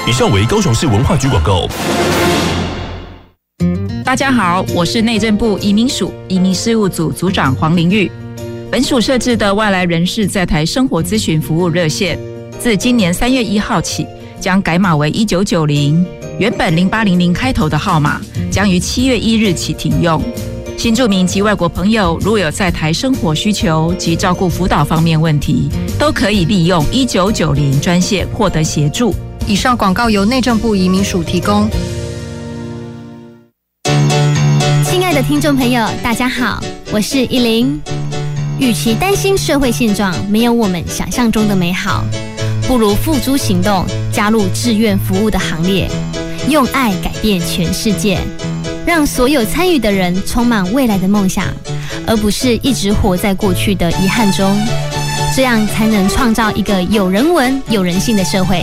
[0.09, 1.69] 以上为高雄市文化局广告。
[4.05, 8.11] 大家好，我是内政部移民署移民事务组组长黄玲玉。
[8.71, 12.17] 本署设置的外来人士在台生活咨询服务热线，
[12.61, 14.07] 自今年三月一号起
[14.39, 16.07] 将改码为一九九零，
[16.39, 20.23] 原本零八零零开头的号码将于七月一日起停用。
[20.79, 29.13] 新住民及外国朋友如有在台生活需求及照顾辅导方面问题，都可以利用一九九零专线获得协助。
[29.49, 31.69] 以上广告由内政部移民署提供。
[34.85, 38.00] 亲爱的听众朋友，大家好，我是依琳。
[38.61, 42.05] 与其担心社会现状没有我们想象中的美好，
[42.69, 45.89] 不如付诸行动，加入志愿服务的行列，
[46.47, 48.19] 用爱改变全世界，
[48.87, 51.47] 让所有参与的人充满未来的梦想，
[52.07, 54.55] 而不是一直活在过去的遗憾中。
[55.35, 58.63] 这样才能创造一个有人文、有人性的社会。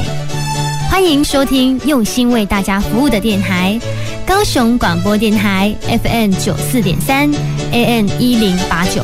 [0.91, 3.79] 欢迎收听用心为大家服务的电台——
[4.27, 7.31] 高雄广播电台 FM 九四点三
[7.71, 9.03] ，AM 一零八九。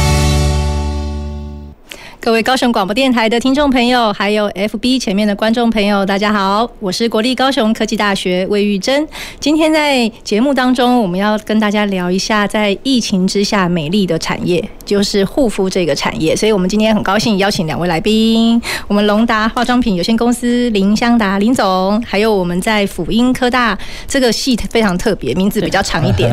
[2.23, 9.07] 各位高雄广播电台的听众朋友，还有 FB 前面的观众朋友，大家好，我是国立高雄科技大学魏玉珍。
[9.39, 16.35] 今天在节目当中，我们要跟大家聊一下在疫情之下美丽的产业，就是护肤这个产业。
[16.35, 23.75] 所以我们今天很高兴邀请两位来宾，我们龙达化妆品有限公司林香达林总，还有我们在辅英科大
[24.07, 26.31] 这个系非常特别，名字比较长一点。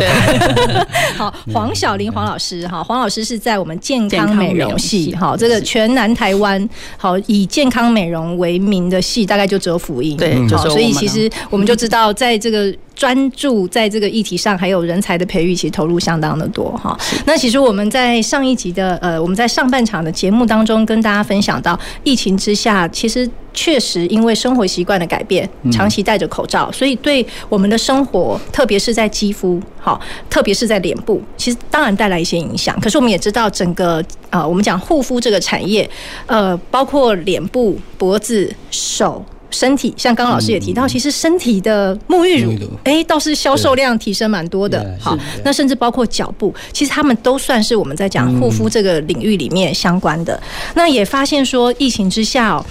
[1.17, 5.78] 好，黄小玲黄老师哈，黄老师是在我们健康美容系哈，这个全。
[5.79, 10.17] 全南台湾好以健康美容为名的戏，大概就只有辅音。
[10.17, 16.99] 对，好，所以其实我们就知道，在这个专注在这个议题上，还有人才的培育，其实投入相当的多哈。
[17.27, 32.77] 那其实我们在上一集的呃，我们在上半场的节目当中，跟大家分享到，疫情之下，其实确实因为生活习惯的改变，长期戴着口罩，所以对我们的生活，特别是在肌肤，好，特别是在脸部，其实当然带来一些影响。
[32.81, 35.89] 可是我们也知道，整个呃，我们讲护肤这个产业，
[36.27, 39.25] 呃，包括脸部、脖子、手。
[39.51, 44.97] 身体像刚刚老师也提到，其实身体的沐浴乳，哎，倒是销售量提升蛮多的。
[45.01, 50.41] 好，那甚至包括脚部，其实他们都算是我们在讲护肤这个领域里面相关的。
[50.75, 52.65] 那也发现说，疫情之下哦，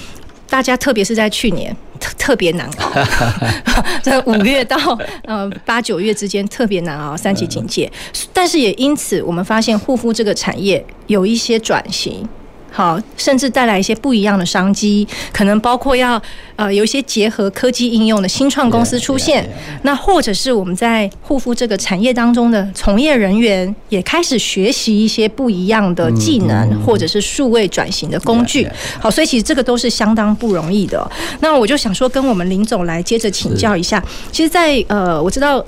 [0.50, 2.92] 大家特别是在去年特特别难熬，
[4.04, 4.78] 在五月到
[5.24, 7.92] 呃八九月之间特别难熬，三级警戒。
[8.32, 12.28] 但是也因此，我们发现护肤这个产业有一些转型。
[12.78, 16.22] 好，甚至带来一些不一样的商机，可能包括要
[16.56, 19.44] 呃有一些结合科技应用的新创公司出现，
[19.82, 28.70] 那或者是我们在护肤这个产业当中的从业人员也开始学习一些不一样的技能，或者是数位转型的工具。
[29.00, 31.10] 好，所以其实这个都是相当不容易的。
[31.40, 34.00] 那我就想说，跟我们林总来接着请教一下，
[34.32, 35.66] 其实，在呃我知道。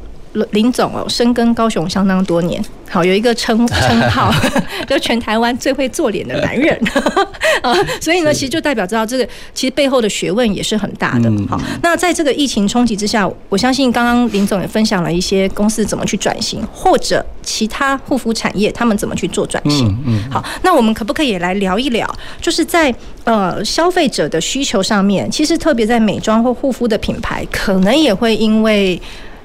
[0.51, 4.33] 林总哦，深耕高雄相当多年，好，有一个称 称号，
[4.87, 6.79] 就全台湾最会做脸的男人
[7.61, 11.31] 啊，所以呢，其实就代表知道这个其实背后的学问也是很大的。
[11.49, 19.97] 好，那在这个疫情冲击之下，我相信刚刚林总也分享了一些公司怎么去转型，或者其他护肤产业他们怎么去做转型。
[20.05, 22.07] 嗯，好，那我们可不可以来聊一聊，
[22.39, 29.01] 就是在呃消费者的需求上面，其实特别在美妆或护肤的品牌，可能也会因为。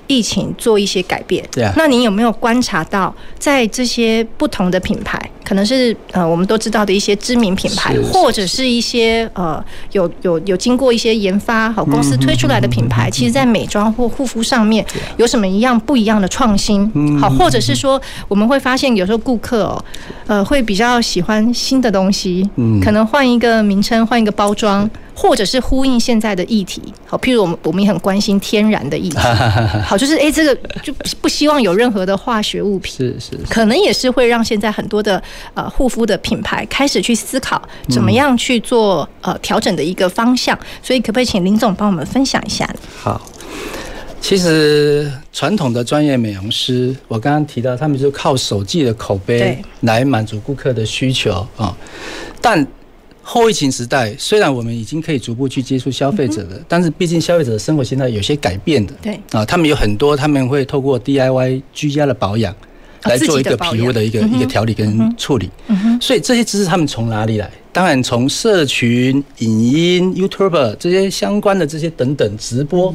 [0.06, 1.72] 疫情做一些改变，对啊。
[1.76, 9.62] 那你有没有观察到，在这些不同的品牌，可能是呃我们都知道的一些知名品牌，或者是一些呃
[9.92, 14.84] 有有有经过一些研发好公司推出来的品牌，其实在美妆或护肤上面
[15.16, 16.90] 有什么一样不一样的创新？
[17.18, 19.84] 好，或者是说我们会发现有时候顾客哦，
[20.26, 22.48] 呃会比较喜欢新的东西，
[22.82, 24.88] 可能换一个名称，换一个包装。
[25.14, 29.18] 或者是呼应现在的议题，好，譬如我们我们也很关心天然的议题，
[29.86, 35.22] 好，就是哎，这个就不希望有任何的化学物品，是是，可能也是会让现在很多的
[35.54, 42.68] 呃护肤的品牌开始去思考怎么样去做呃调整的一个方向，所以可不可以请林总帮我们分享一下？
[43.00, 43.20] 好。
[44.20, 51.76] 其实传统的专业美容师，我刚刚提到，他们就靠手记的口碑来满足顾客的需求啊。
[52.40, 52.66] 但
[53.26, 58.92] 后疫情时代，虽然我们已经可以逐步去接触消费者的，但是毕竟消费者的生活现在有些改变的。
[59.00, 59.18] 对。
[59.32, 62.54] 啊，他们有很多，他们会透过 DIY 居家的保养
[63.04, 65.48] 来做一个皮肤的一个一个调理跟处理。
[66.00, 67.50] 所以这些知识他们从哪里来？
[67.72, 72.94] 当然，从社群、影音、YouTuber 这些相关的这些等等直播，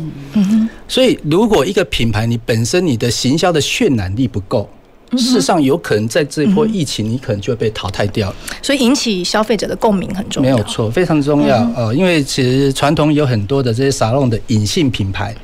[0.88, 4.70] 所以如果一个品牌你本身你的行销的渲染力不够，
[5.12, 8.30] 事实上有可能在这一波疫情，你可能就会被淘汰掉。
[8.30, 8.36] 了。
[8.62, 11.58] 所以引起消费者的共鸣很重要，没有错，非常重要。
[11.76, 15.36] 呃，因为其实传统有很多的这些沙龙的隐性品牌，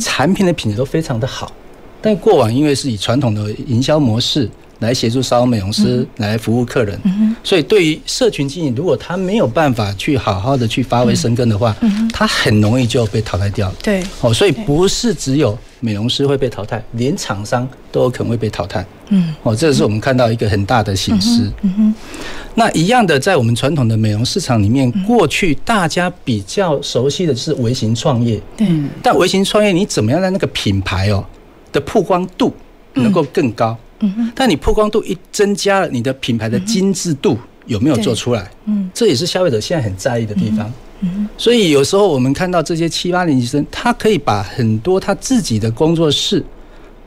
[0.00, 1.52] 产品的品质都非常的好，
[2.00, 4.48] 但过往因为是以传统的营销模式。
[4.80, 6.98] 来协助沙龙美容师来服务客人，
[7.44, 11.74] 所以对于社群经营，如果他没有办法去好好的去发挥生根的话，
[12.12, 13.74] 他很容易就被淘汰掉了。
[13.82, 18.84] 对，哦，所以不是只有美容师会被淘汰，连厂商都有可能会被淘汰。
[19.10, 21.50] 嗯，哦，这是我们看到一个很大的形势。
[21.62, 21.94] 嗯哼，
[22.54, 28.40] 那一样的，在我们传统的美容市场里面，过去大家比较熟悉的是微型创业。
[28.56, 28.66] 对，
[29.02, 31.24] 但微型创业你怎么样让那个品牌哦
[31.70, 32.54] 的曝光度
[32.94, 33.70] 能够更高？
[33.72, 33.89] 嗯，
[34.34, 38.50] 但你曝光度一增加了，你的品牌的精致度有没有做出来？
[38.66, 40.72] 嗯，这也是消费者现在很在意的地方。
[41.00, 46.44] 嗯，所以有时候我们看到这些七八年级生，他可以把很多他自己的工作室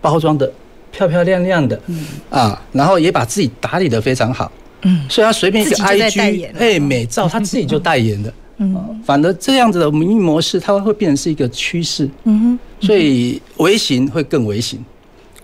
[0.01, 0.51] 包装的
[0.91, 4.51] 漂漂亮亮的，嗯啊，然后也把自己打理的非常好。
[4.83, 8.33] 嗯，所以他随便一个 IG，哎，美照他自己就代言了。
[8.57, 12.07] 嗯，反而这样子的营运模式，它会变成是一个趋势。
[12.25, 12.39] 嗯
[12.79, 14.79] 哼，所以微型会更微型。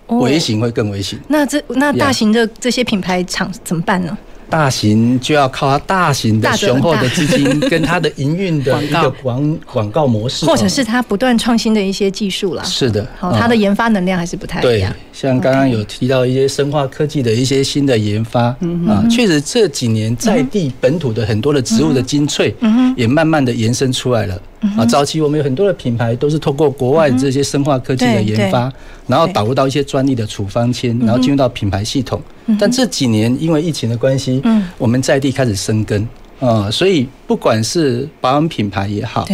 [0.10, 4.18] 微型会更微型，那这那大型的这些品牌厂怎么办呢？
[4.50, 12.64] 大型就要靠它大型的雄厚的资金跟它的营运的 一个广广告模式，或者是它不断创新的一些技术啦。
[12.64, 14.92] 是的，好，它的研发能量还是不太一样。
[14.92, 18.46] 对，像刚刚有提到一些生化科技的一些新的研发
[18.88, 22.56] 啊，确实这几年在地本土的很多的植物的精粹，
[22.98, 24.42] 也慢慢的延伸出来了。
[24.78, 28.72] 啊，早期我们有很多的品牌都是通过国外这些生化科技的研发，
[29.08, 32.22] 然后导入到一些专利的处方签，然后进入到品牌系统。
[32.60, 34.42] 但这几年因为疫情的关系，
[34.78, 36.06] 我们在地开始生根
[36.42, 39.26] 啊，所以不管是保养品牌也好，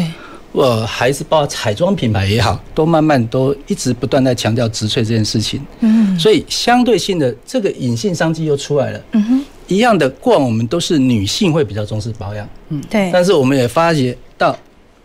[0.51, 5.59] 呃还是包括彩妆品牌也好，都慢慢都一直不断在强调植萃这件事情。
[5.80, 9.01] 嗯，所以相对性的这个隐性商机又出来了。
[9.13, 12.47] 嗯哼，一样的，过往我们都是女性会比较重视保养。
[12.69, 13.09] 嗯，对。
[13.11, 14.55] 但是我们也发觉到。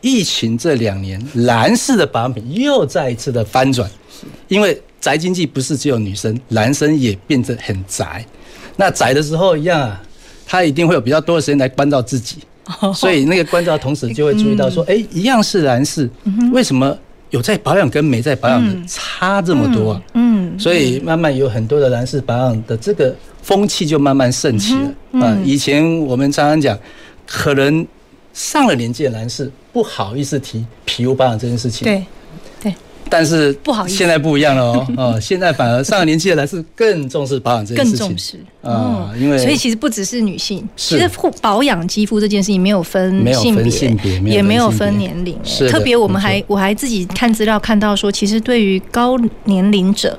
[0.00, 3.90] 疫情这两年，男士的保养品又再一次的翻转，
[4.48, 8.24] 因为宅经济不是只有女生，男生也变得很宅。
[8.76, 10.02] 那宅的时候一样啊，
[10.46, 12.38] 他一定会有比较多的时间来关照自己，
[12.94, 16.08] 所以那个关照的同时就会注意到说，哎，一样是男士，
[16.52, 16.96] 为什么
[17.28, 20.02] 有在保养跟没在保养的差这么多啊？
[20.14, 25.20] 嗯，所以慢慢有很多的男士保养的这个风气就慢慢盛起了。
[25.20, 25.36] 啊。
[25.44, 26.78] 以前我们常常讲，
[27.26, 27.86] 可能。
[28.32, 32.04] 上了年纪的男士不好意思提皮肤保养这件事情，对，
[32.62, 32.74] 对，
[33.08, 38.38] 但是不好意思，现在不一样了哦， 哦，现在反而上了年纪的男士更重视保养这件事情，更重视。
[38.62, 45.38] 啊，因为所以其实不只是女性，其实护保养肌肤这件事情没有分性别，也没有分年龄，
[45.70, 50.18] 特别我们还我还自己看资料看到说，其实对于高年龄者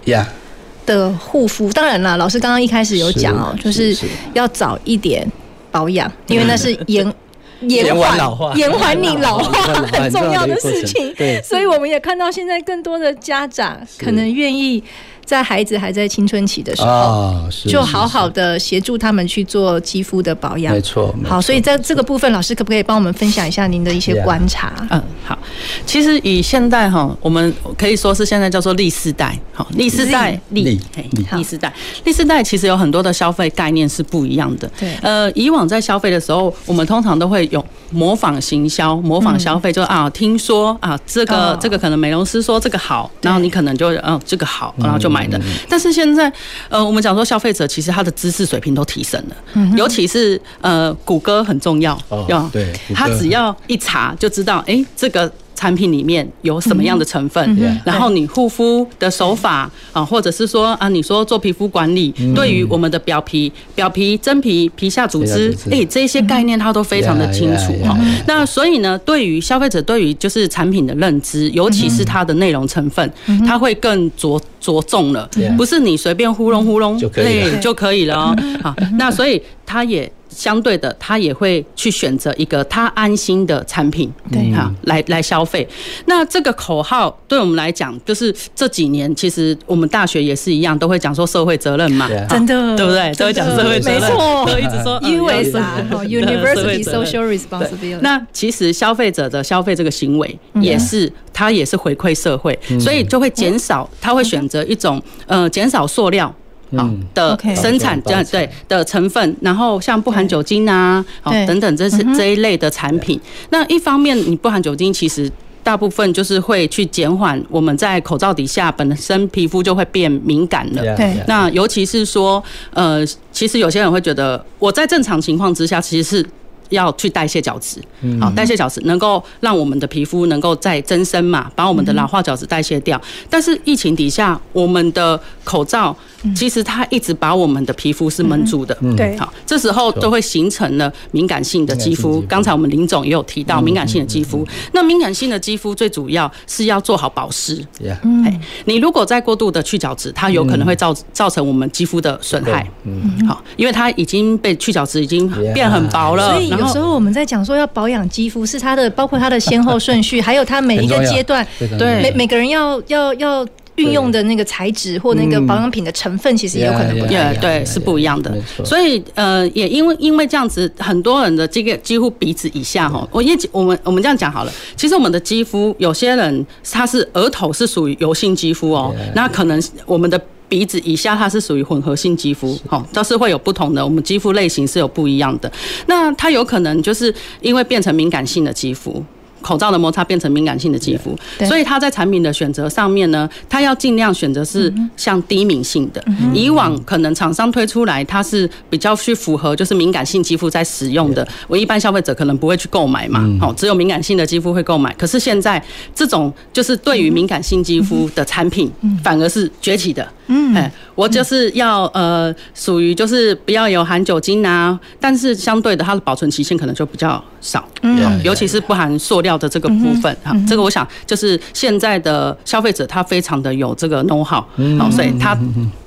[0.85, 3.95] 的护肤，当然啦，老师刚刚一开始有讲哦，就是
[4.33, 5.29] 要早一点
[5.69, 7.13] 保养，因为那是延。
[7.61, 11.13] 延缓老化，延缓你老化很重要的事情。
[11.15, 14.83] 对，所以我们也看到现在更多的家长可能愿意
[15.25, 20.73] 在孩子还在青春期的时候，就好好的协助他们去做肌肤的保养。
[20.73, 21.13] 没错。
[21.25, 24.73] 好，所以在这个部分，老师可不可以帮我们分享一下您的一些观察？
[24.89, 25.37] 嗯，好。
[25.85, 34.69] 其实以现代哈，我们可以说是现在叫做 Z 世代，好，Z 世代，Z Z 世代，Z 世代其实有很多的消费概念是不一样的。
[34.79, 34.95] 对。
[35.01, 45.39] 呃，以往在消费的时候，我们通常都会有模仿行销、模仿消费，就啊，听说啊，这个这个可能美容师说这个好，然后你可能就嗯这个好，然后就买的。
[45.67, 46.31] 但是现在，
[46.69, 49.35] 呃，我们讲说消费者其实他的知识水平都提升了，
[49.77, 51.99] 尤其是呃，谷歌很重要，
[52.29, 55.31] 要对，他只要一查就知道，哎，这个。
[55.61, 57.39] 产品里面有什么样的成分？
[57.59, 67.95] 嗯、然后你护肤的手法啊，或者是说啊，你说做皮肤管理，嗯、对于我们的表皮、表皮、真皮、皮下组织，哎、欸，这些概念他都非常的清楚哈。
[68.25, 73.13] 那所以呢，对于消费者，对于就是产品的认知，尤其是它的内容成分，
[73.45, 78.35] 他会更着着重了，不是你随便糊弄糊弄就可以就可以了哦。
[78.63, 80.11] 好，那所以他也。
[80.31, 84.51] 相对的，他也会去选择一个他安心的产品，对。
[84.51, 85.67] 哈，来来消费。
[86.05, 93.13] 那这个口号对我们来讲，就是这几年其实我们大学也是一样，都会讲说社会责任嘛，真的，对不对？
[93.15, 97.99] 都会讲社会责任，没错，都一直说 USR，University Social Responsibility。
[98.01, 106.33] 那其实消费者的消费这个行为，也是他也是回馈社会，所以就会减少，他会选择一种呃减少塑料。
[106.77, 113.19] 好的生产这样对的成分，然后像不含酒精啊，好等等，这是这一类的产品。
[113.49, 115.31] 那一方面，你不含酒精，其实
[115.63, 120.95] 大部分就是会去减缓我们在口罩底下本身皮肤就会变敏感了。
[120.95, 122.43] 对，那尤其是说，
[122.73, 126.25] 呃，其实有些人会觉得，我在正常情况之下，其实是。
[126.71, 127.79] 要去代谢角质，
[128.19, 132.99] 好，代谢角质能够让我们的皮肤能够再增生嘛，把我们的老化角质代谢掉。
[133.29, 135.95] 但是疫情底下，我们的口罩
[136.35, 142.21] 其实它一直把我们的皮肤是闷住的，对，好，这时候就会形成了敏感性的肌肤。
[142.27, 147.63] 刚才我们林总也有提到敏感性的肌肤，那敏感性的肌肤最主要是要做好保湿。
[148.03, 152.65] 嗯，你如果再过度的去角质，它有可能会造造成我们肌肤的损害。
[152.83, 156.39] 嗯，好，因为它已经被去角质已经变很薄了。
[156.61, 161.45] 有时候我们在讲说要保养肌肤，是它的包括它的先后顺序， 还有它每一个阶段，
[161.77, 163.45] 对每每个人要要要
[163.75, 168.31] 运用的那个材质或那个保养品的成分，其实也有可能不一样，对，是不一样的。
[168.63, 180.21] 所以呃，也因为因为这样子，很多人的这个几乎鼻子以下哈，我也我们我们这样讲好了，其实我们的肌肤有些人他是额头是属于油性肌肤哦，那可能我们的。
[180.51, 183.81] 鼻子以下，它是属于混合性肌肤，好，都是会有不同的。
[183.81, 185.49] 我们肌肤类型是有不一样的。
[185.85, 189.01] 那它有可能就是因为变成敏感性的肌肤。
[189.41, 196.03] 口罩的摩擦变成敏感性的肌肤，所以它在产品的选择上面呢，它要尽量选择是像低敏性的。
[196.31, 204.93] 以往可能厂商推出来，它是比较去符合就是敏感性肌肤在使用的，我一般消费者可能不会去购买嘛，好，只有敏感性的肌肤会购买。
[204.93, 205.59] 可是现在
[205.95, 208.71] 这种就是对于敏感性肌肤的产品，
[209.03, 210.07] 反而是崛起的。
[210.31, 219.31] 嗯，哎，我就是要呃，属于就是不要有含酒精啊，但是相对的它的保存期限可能就比较少，嗯，尤其是不含塑料。
[219.41, 224.43] 的这个部分哈，这个我想就是现在的消费者他非常的有这个 know how，
[224.77, 225.35] 好，所以他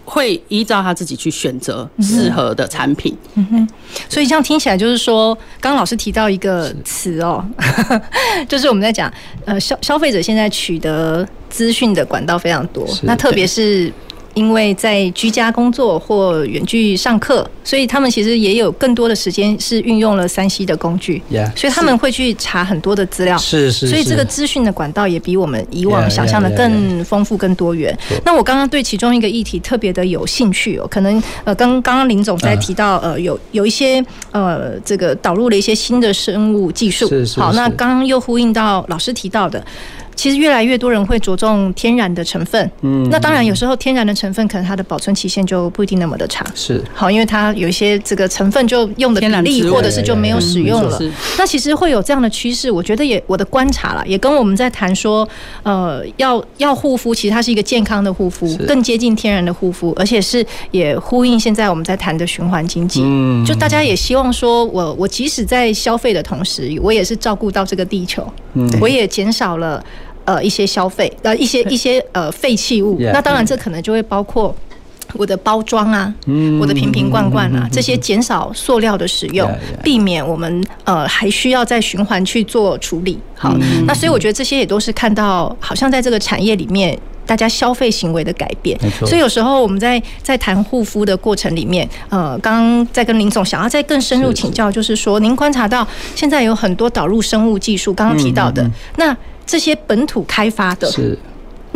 [0.04, 3.16] 会依照他自己去选择适合的产品。
[3.34, 3.68] 嗯哼，
[4.08, 7.44] 所以这样听起来就是说，刚刚老师提到一个词哦，
[8.48, 9.12] 就是我们在讲
[9.44, 13.92] 呃消消费者现在取得资讯的管道非常多，那特别是。
[14.34, 27.96] 因为在居家工作或远距上课，所以他们其实也有更多的时间是运用了三 C 的工具，yeah, 所以他们会去查很多的资料，是是，所以这个资讯的管道也比我们以往想象的更丰富、更多元。
[28.24, 37.38] 那我刚刚对其中一个议题特别的有兴趣哦，可能呃，刚刚刚林总在提到呃，有有一些呃，这个导入了一些新的生物技术，是是。
[37.38, 39.64] 好，那刚刚又呼应到老师提到的。
[40.14, 46.82] 其实越来越多人会着重天然的成分，嗯，那当然有时候天然的成分可能它的保存期限就不一定那么的长，是。
[46.94, 51.00] 好，因为它有一些这个成分就用的比例或者是就没有使用了。
[51.38, 55.28] 那其实会有这样的趋势，我觉得也我的观察了，也跟我们在谈说，
[55.62, 69.82] 呃，要要护肤，其实它是一个健康的护肤，更接近天然的护肤，而且是也呼应现在我们在谈的循环经济，嗯，就大家也希望说我我即使在消费的同时，我也是照顾到这个地球，嗯，我也减少了。
[70.24, 72.98] 呃，一些消费，呃，一些一些呃废弃物。
[73.12, 74.54] 那当然这可能就会包括
[75.12, 79.48] 我的包装啊，嗯，我的瓶瓶罐罐啊，这些减少塑料的使用，
[79.82, 83.18] 避免我们呃还需要再循环去做处理。
[83.36, 83.54] 好，
[83.86, 88.76] 那所以我觉得这些也都是看到，好像在这个产业里面，大家消费行为的改变。
[89.06, 98.68] 所以有时候我们在在谈护肤的过程里面，呃，刚刚在跟林总想要再更深入请教，就是说您观察到现在有很多导入生物技术，刚刚提到的。
[98.96, 99.16] 那。
[99.46, 101.18] 这些本土开发的，是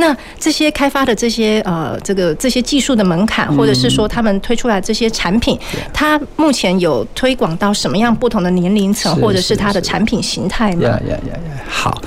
[0.00, 5.58] 那这些开发的这些呃，这个这些技术的门槛，或者是说他们推出来这些产品，
[5.92, 10.86] 它目前有推广到什么样不同的年龄层，或者是它的产品形态呢？
[10.88, 11.62] 呀呀呀呀！
[11.68, 12.00] 好，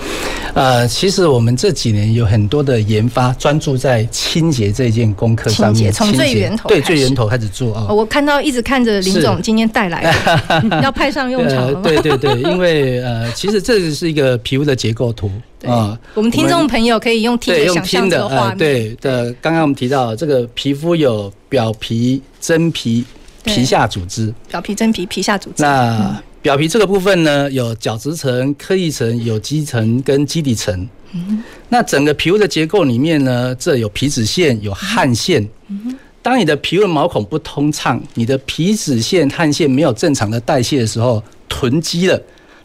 [0.54, 7.88] 呃，其实我们这几年有很多的研发，专注在清洁这件功课上面，从最源头对最源头开始做啊。
[7.90, 11.82] 我看到一直看着林总今天带来的， 要派上用场了吗？
[11.84, 15.30] 对对对，因为呃，其实这是一个皮肤的结构图。
[15.70, 18.58] 啊，我们听众朋友可以用听的想象的画面。
[18.58, 23.04] 对的，刚刚我们提到这个皮肤有表皮、真皮、
[23.44, 24.34] 皮下组织。
[24.50, 25.64] 表皮、真皮、皮下组织。
[25.64, 30.88] 那表皮这个部分呢，有角质层、颗粒层、有基层跟基底层。
[31.14, 31.44] 嗯。
[31.70, 35.48] 那整个皮肤的结构里面呢，这有皮脂腺、有汗腺。
[35.68, 35.96] 嗯。
[36.24, 42.22] 当你的皮肤毛孔不通畅，你的皮脂腺、汗腺没有正常的代谢的时候，囤积了，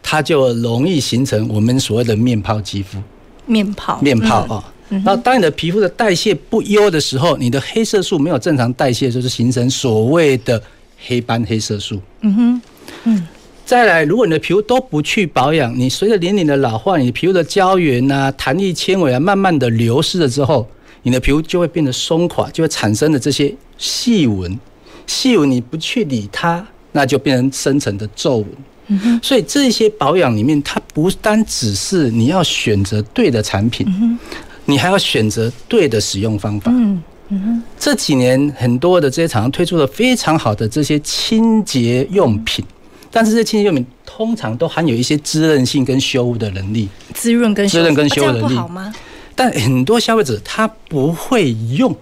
[0.09, 2.97] 它就容易形成我们所谓的面泡肌肤。
[3.45, 4.63] 面泡，面泡啊。
[4.87, 10.63] 然后当你的皮肤的代谢不优的时候，你的黑色素没有正常代谢，就是形成所谓的
[11.05, 11.99] 黑斑黑色素。
[12.21, 12.61] 嗯哼，
[13.03, 13.27] 嗯。
[13.65, 20.65] 再来，如果你的皮肤都不去保养，你随着年龄的老化，你的皮肤的胶原啊、弹力纤维啊，慢慢的流失了之后，
[21.03, 24.57] 你的皮肤就会变得松垮，就会产生的这些细纹。
[25.05, 28.47] 细纹你不去理它，那就变成深层的皱纹。
[28.87, 29.19] 嗯。
[29.21, 34.17] 所以这些保养里面，它不单只是你要选择对的产品，嗯，
[34.65, 36.71] 你还要选择对的使用方法。
[36.73, 37.63] 嗯嗯哼。
[37.79, 42.63] 这几年很多的这些厂商推出了非常好的这些清洁用品。
[43.09, 48.93] 但是这清洁用品通常都含有一些滋润性跟修护的能力，滋润跟滋润跟修护能力，好吗？
[49.33, 51.95] 但很多消费者他不会用。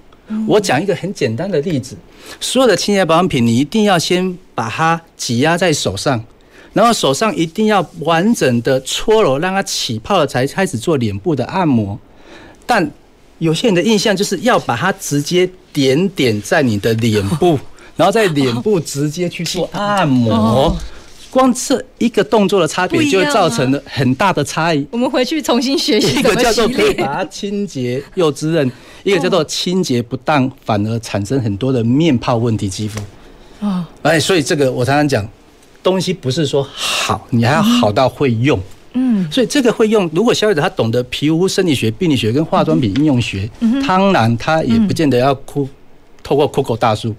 [0.47, 1.95] 我讲一个很简单的例子：
[2.39, 6.21] 所有的清洁保养品，你一定要先把它挤压在手上，
[6.75, 11.97] 然后手上一定要完整的搓揉，让它起泡了才开始做脸部的按摩。
[12.65, 12.91] 但
[13.39, 17.57] 有些人的印象就是要把它直接点点在你的脸部，
[17.95, 20.75] 然后在脸部直接去做按摩。
[21.31, 24.85] 光这一个动作的差别，就会造成了很大的差异。
[24.91, 26.15] 我们回去重新学习。
[26.19, 28.69] 一个叫做可以把它清洁又滋润，
[29.03, 32.99] 一个叫做清洁不当，反而产生很多的面泡问题肌肤。
[33.59, 35.27] 啊，哎，所以这个我常常讲，
[35.85, 38.59] 东西不是说好，你还要好到会用。
[38.93, 43.49] 嗯，所以这个会用，如果消费者他懂得皮肤生理学、病理学跟化妆品应用学，
[43.87, 45.69] 当然他也不见得要哭，
[46.23, 47.15] 透过 COCO 大叔。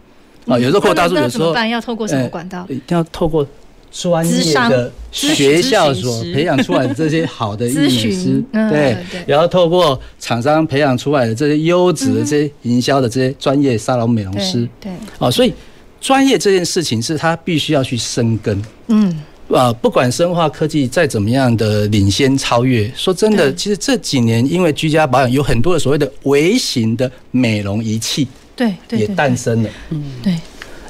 [0.46, 2.66] 啊，有时候 COCO 大叔有时候要透过什么管道？
[2.68, 3.46] 一定要透过。
[3.88, 8.94] 专业的学校所培养出来的这些好的医 美师，对，
[9.26, 15.52] 然后透过厂商培养出来的这些优质的这些营销的这些专业沙龙美容师，对，哦，所以
[16.00, 30.34] 专业这件事情是他必须要去深耕，嗯，啊，不管生化科技再怎么样的领先超越，说真的，其实这几年因为居家保养有很多的所谓的微型的美容仪器，对，也诞生了，嗯，对。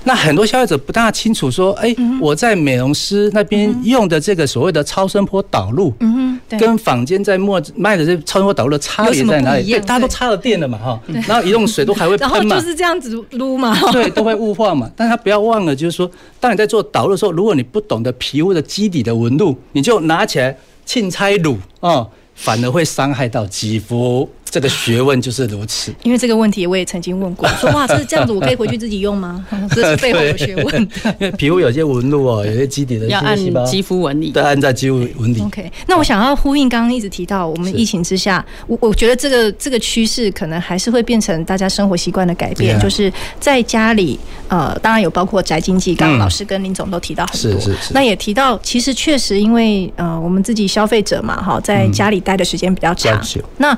[0.06, 9.68] 那很多消费者不大清楚说，哎，我在美容师那边用的这个所谓的超声波导入，嗯哼，跟坊间在卖卖的这超声波导入的差别在哪里？
[9.68, 14.88] 对，大家都插了电了嘛，哈，然后一用水都还会喷嘛，然后就是这样子撸嘛，对，都会雾化嘛。
[14.94, 24.30] 但他不要忘了，就是说，当你在做导入的时候，如果你不懂得皮肤的基底的纹路，你就拿起来沁拆卤啊，反而会伤害到肌肤。
[24.48, 29.44] 这个学问就是如此，因为这个问题我也曾经问过，说哇，这是这样子，我可以回去自己用吗？
[29.74, 30.88] 这是背后的学问。
[31.20, 33.36] 因为皮肤有些纹路哦，有些基底的要按
[33.66, 35.40] 肌肤纹理，对，按在肌肤纹理。
[35.42, 44.18] OK，那我想要呼应刚刚一直提到，我们疫情之下，我我觉得这个这个趋势可能还是会变成大家生活习惯的改变，就是在家里，
[44.48, 47.92] 呃，当然有包括宅经济，刚刚老师跟林总都提到很多，是是是。
[47.92, 53.20] 那也提到，其实确实因为呃，我们自己消费者嘛，哈，在家里待的时间比较长，
[53.58, 53.76] 那。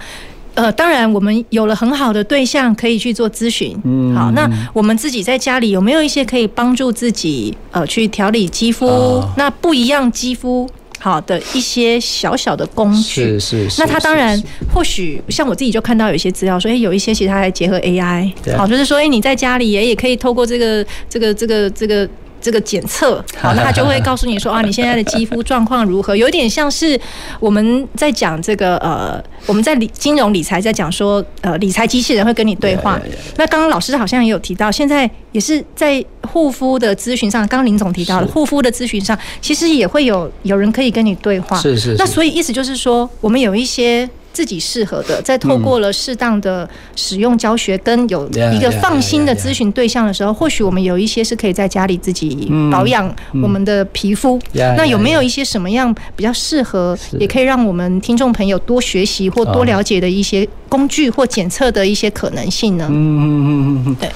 [0.59, 3.80] 呃，当然，我们有了很好的对象可以去做咨询。
[3.84, 8.86] 嗯，好，那我们自己在家里有没有一些可以帮助自己呃去调理肌肤？
[8.88, 13.22] 哦、那不一样肌肤好的一些小小的工具。
[13.22, 13.80] 是是是。
[13.80, 14.36] 那它当然
[14.74, 22.09] 或许像我自己就看到有一些资料说，哎，有一些其实它还结合 AI，好，就是说，哎，你在家里也也可以透过这个这个这个这个。
[22.49, 26.16] 这个检测， 好，那他就会告诉你说啊，你现在的肌肤状况如何？
[26.16, 26.99] 有点像是
[27.38, 32.99] 我们在讲这个呃，我们在理金融理财在讲说呃，理财机器人会跟你对话。
[33.36, 41.59] 那刚刚老师好像也有提到，现在也是在护肤的咨询上，刚刚林总提到了护肤的咨询上，其实也会有有人可以跟你对话。
[41.61, 41.94] 是是。
[41.99, 44.09] 那所以意思就是说，我们有一些。
[44.33, 53.12] 自己适合的，在透过了适当的使用教学跟有一个放心的咨询对象的时候，或许我们有一些是可以在家里自己保养
[53.43, 54.39] 我们的皮肤。
[54.53, 62.87] 那有没有一些什么样比较适合，也可以让我们听众朋友多学习或多了解的一些工具或检测的一些可能性呢？
[62.91, 64.11] 嗯嗯嗯嗯，对。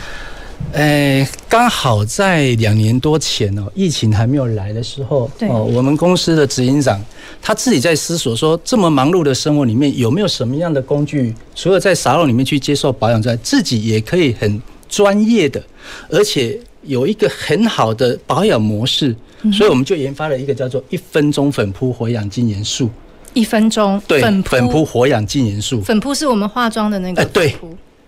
[0.75, 6.99] 诶，刚好在两年多前哦，疫情还没有来的时候，哦，我们公司的执行长
[7.43, 15.62] 他自己在思索说，这么忙碌的生活里面，有没有什么样的工具，除了在沙龙里面去接受保养之外，自己也可以很专业的，
[16.09, 19.14] 而且有一个很好的保养模式，
[19.53, 22.88] 所以我们就研发了一个叫做一分钟粉扑活氧净颜素。
[23.34, 25.82] 一分钟，对，粉扑活氧净颜素。
[25.82, 27.55] 粉扑是我们化妆的那个，哎，对，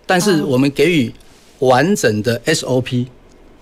[0.07, 1.13] 但是我们给予。
[1.61, 3.07] 完整的 SOP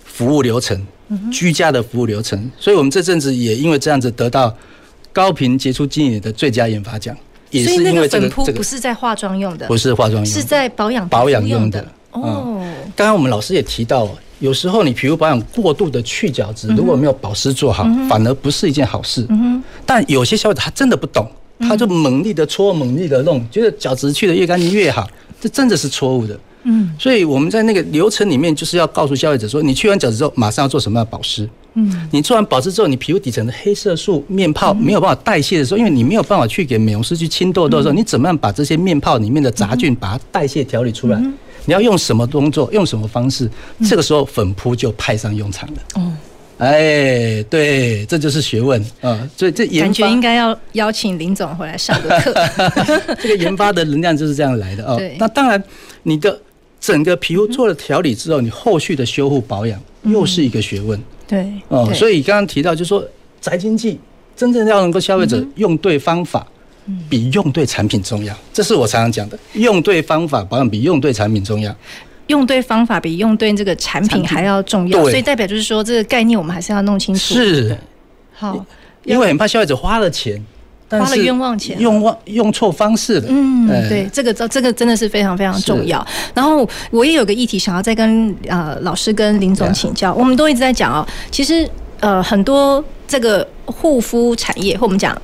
[0.03, 0.85] 服务流程，
[1.31, 4.53] 居家的服务流程，所以我们这阵子也因为这样子得到
[5.13, 7.17] 高频杰出经理的最佳研发奖，
[7.51, 8.29] 也是因为这个。
[8.31, 12.61] 不是在化妆用的，不是化妆用的，是在保养保养用的哦。
[12.97, 14.09] 刚刚我们老师也提到，
[14.41, 19.27] 有时候你皮肤保养过度的去角质，如果没有保湿做好，反而不是一件好事。
[19.85, 25.09] 但有些消费者他真的不懂，他就猛力的搓，猛力的弄，觉得角质去的越干净越好，
[25.41, 26.39] 这真的是错误的。
[26.65, 31.49] 嗯，所以我们在那个流程里面，就是要告诉消费者说，你去完角质之后，马上要做什么样的保湿。
[31.75, 41.19] 嗯，你做完保湿之后，你皮肤底层的黑色素面泡没有办法代谢的时候，因为你没有办法去给美容师去清痘痘的时候，你怎么样把这些面泡里面的杂菌把它代谢调理出来？
[41.65, 43.51] 你要用什么动作，用什么方式？
[43.89, 45.77] 这个时候粉扑就派上用场了。
[45.95, 46.13] 哦，
[46.59, 49.27] 哎，对，这就是学问啊。
[49.37, 52.35] 所以这感觉应该要邀请林总回来上个课。
[53.23, 55.01] 这个研发的能量就是这样来的哦。
[55.19, 55.63] 那当然，
[56.03, 56.39] 你的。
[56.83, 61.01] 整个皮肤做了调理之后，你后续的修护保养又是一个学问。
[61.29, 63.07] 对，哦，所以刚刚提到，就是说
[63.41, 64.01] 宅经济
[64.35, 66.45] 真正要能够消费者用对方法，
[67.09, 68.37] 比用对产品重要。
[68.53, 71.73] 这是我常常讲的，用对方法保养比用对产品重要。
[72.27, 75.01] 用对方法比用对这个产品还要重要。
[75.03, 77.35] 所以代表就是说，这个概念我们还是要弄清楚。
[77.35, 77.79] 是，
[78.33, 78.67] 好，
[79.05, 80.45] 因为很怕消费者花了钱。
[81.01, 83.27] 花了冤枉钱，用忘用错方式了。
[83.29, 86.07] 嗯，对，这个这这个真的是非常非常重要。
[86.35, 90.13] 然后我也有个议题想要再跟呃老师跟林总请教。
[90.15, 91.69] 我们都一直在讲哦，其实
[92.01, 95.17] 呃很多这个护肤产业或我们讲。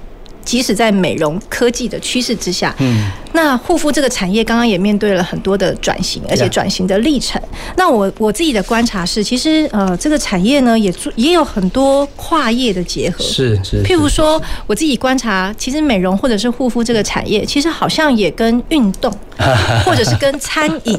[0.48, 7.38] 即使在美容科技的趋势之下，嗯，那护肤这个产业刚刚也面对了很多的转型，而且转型的历程。
[7.76, 13.82] 那我我自己的观察是，其实呃，这个产业呢也做也有很多跨业的结合，是是。
[13.82, 19.12] 譬如说，我自己观察，其实美容或者是护肤这个产业，其实好像也跟运动，
[19.84, 20.98] 或者是跟餐饮。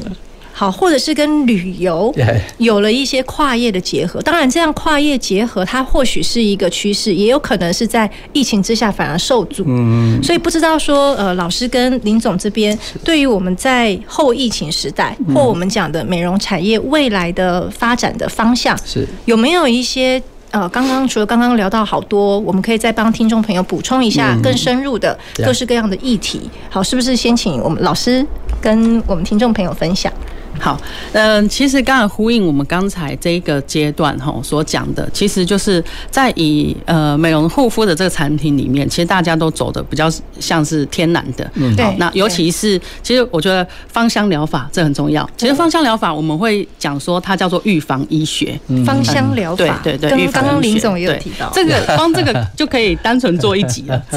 [0.60, 2.14] 好，或者是跟旅游
[2.58, 4.20] 有了一些跨业的结合。
[4.20, 9.64] 当然，这样跨业结合，它或许是一个趋势，也有可能是在疫情之下反而受阻。
[9.66, 26.50] 嗯，所以不知道说，呃，老师跟林总这边对于我们在后疫情时代，或我们讲的美容产业未来的发展的方向，是有没有一些呃，刚刚除了刚刚聊到好多，我们可以再帮听众朋友补充一下更深入的各式各样的议题。
[26.68, 28.22] 好，是不是先请我们老师
[28.60, 30.12] 跟我们听众朋友分享？
[30.60, 30.78] 好，
[31.12, 41.96] 嗯，其实刚才呼应我们刚才这一个阶段哈所讲的，其实就是在以呃美容护肤的这个产品里面，其实大家都走的比较像是天然的，嗯，对。
[41.96, 45.28] 那尤其是其实我觉得芳香疗法这很重要。
[45.34, 50.26] 其实芳香疗法我们会讲说它叫做预防医学，芳香疗法，对对对。
[50.28, 53.98] 刚刚林总也有提到，这个 光这个就可以单纯做一集了。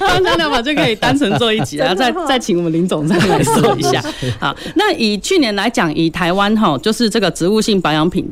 [0.00, 4.02] 芳香疗法就可以单纯做一集，然后再再请我们林总再来说一下。
[4.40, 5.43] 好，那以去年。
[5.44, 8.26] 年来讲，以台湾哈，就是这个植物性保养品，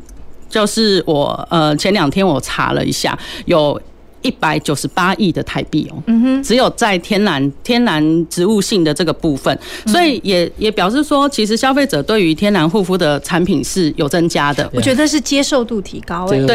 [0.49, 3.79] 就是我呃前两天我查了一下，有
[4.23, 16.45] 一百九十八亿的台币哦，嗯哼，只有在天然天然植物性的这个部分，所以也也表示说，其实消费者对于天然护肤的产品是有增加的，我觉得是接受度提高，对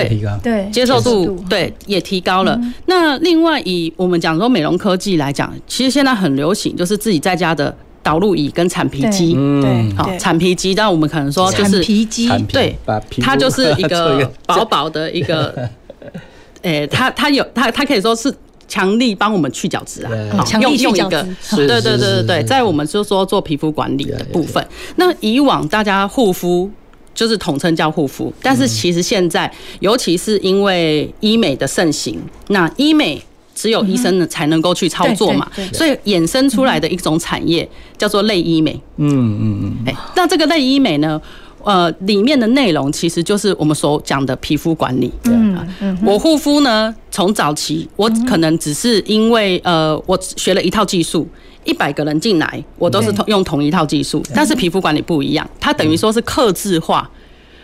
[0.43, 2.59] 对，接受度对也提高了。
[2.87, 7.77] 那另外以我们讲说美容科技来讲，其实现在很流行，就是自己在家的。
[8.09, 12.75] 导入椅跟铲皮机，对，好，铲皮机，但我们可能说就是产皮机，对，
[13.21, 15.69] 它就是 一个薄薄的一个，
[16.63, 18.35] 诶，它它有它它可以说是
[18.67, 26.71] 强力帮我们去角质啊，强力去角质，对对对对对，在我们就说做皮肤管理的部分，那以往大家护肤
[27.15, 33.23] 就是统称叫护肤，但是其实现在，尤其是因为医美的盛行，那医美。
[33.59, 38.81] 只有医生呢才能够去操作嘛，所以衍生出来的一种产业叫做类医美。
[38.99, 39.77] 嗯嗯嗯。
[39.85, 41.21] 哎，那这个类医美呢，
[41.65, 45.11] 呃，里面的内容其实就是我们所讲的皮肤管理。
[45.25, 45.99] 嗯嗯。
[46.07, 51.27] 我护肤呢，从早期我可能只是因为呃，我学了一套技术，
[51.65, 57.11] 一百个人进来，我都是同用同一套技术，但是皮肤管理不一样，它等于说是克制化。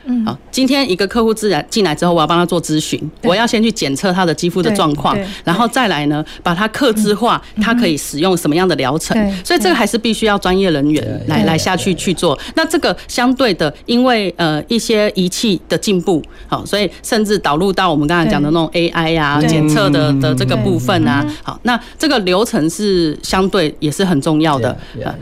[0.06, 12.38] 嗯，好，今天一个客户自然进来之后，我要帮他做咨询，我要先去检测他的肌肤的状况，然后再来呢，把它客制化，他可以使用什么样的疗程，所以这个还是必须要专业人员来来下去去做。
[12.54, 24.76] 那这个相对的，因为呃一些仪器的进步，好，所以甚至导入到我们刚才讲的那种 AI 啊检测的的这个部分啊，好，那这个流程是相对也是很重要的，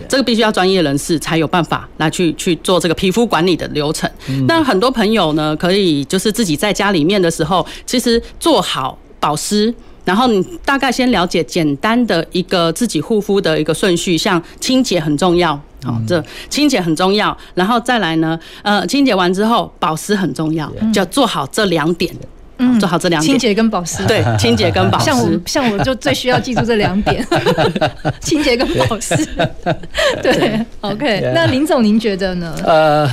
[0.08, 4.10] 这个必须要专业人士才有办法来去去做这个皮肤管理的流程。
[4.46, 9.72] 那很多朋友呢，可以就是自己在家里面的时候，其实做好保湿，
[10.04, 15.54] 然后你大概先了解简单的一个自己护肤的一个顺序，像清洁很重要，
[15.84, 22.12] 好，这清洁很重要，然后再来呢，呃，清洁完之后保湿很重要，就做好这两点，
[22.58, 27.24] 嗯，做好这两点，清洁跟保湿，对，清洁跟保湿，像我像我就最需要记住这两点，
[28.20, 29.16] 清洁跟保湿，
[30.20, 32.54] 对，OK，那林总您觉得呢？
[32.64, 33.08] 呃。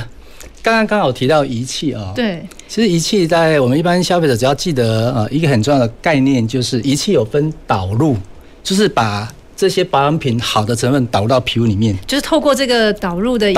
[0.62, 8.16] 刚刚刚好提到仪器啊，对，其实仪器在我们一般消费者只要记得呃一个很重要的概念，就是仪器有分导入，
[8.62, 13.54] 就是把这些保养品好的成分导入到皮肤里面，就是透过这个导入的仪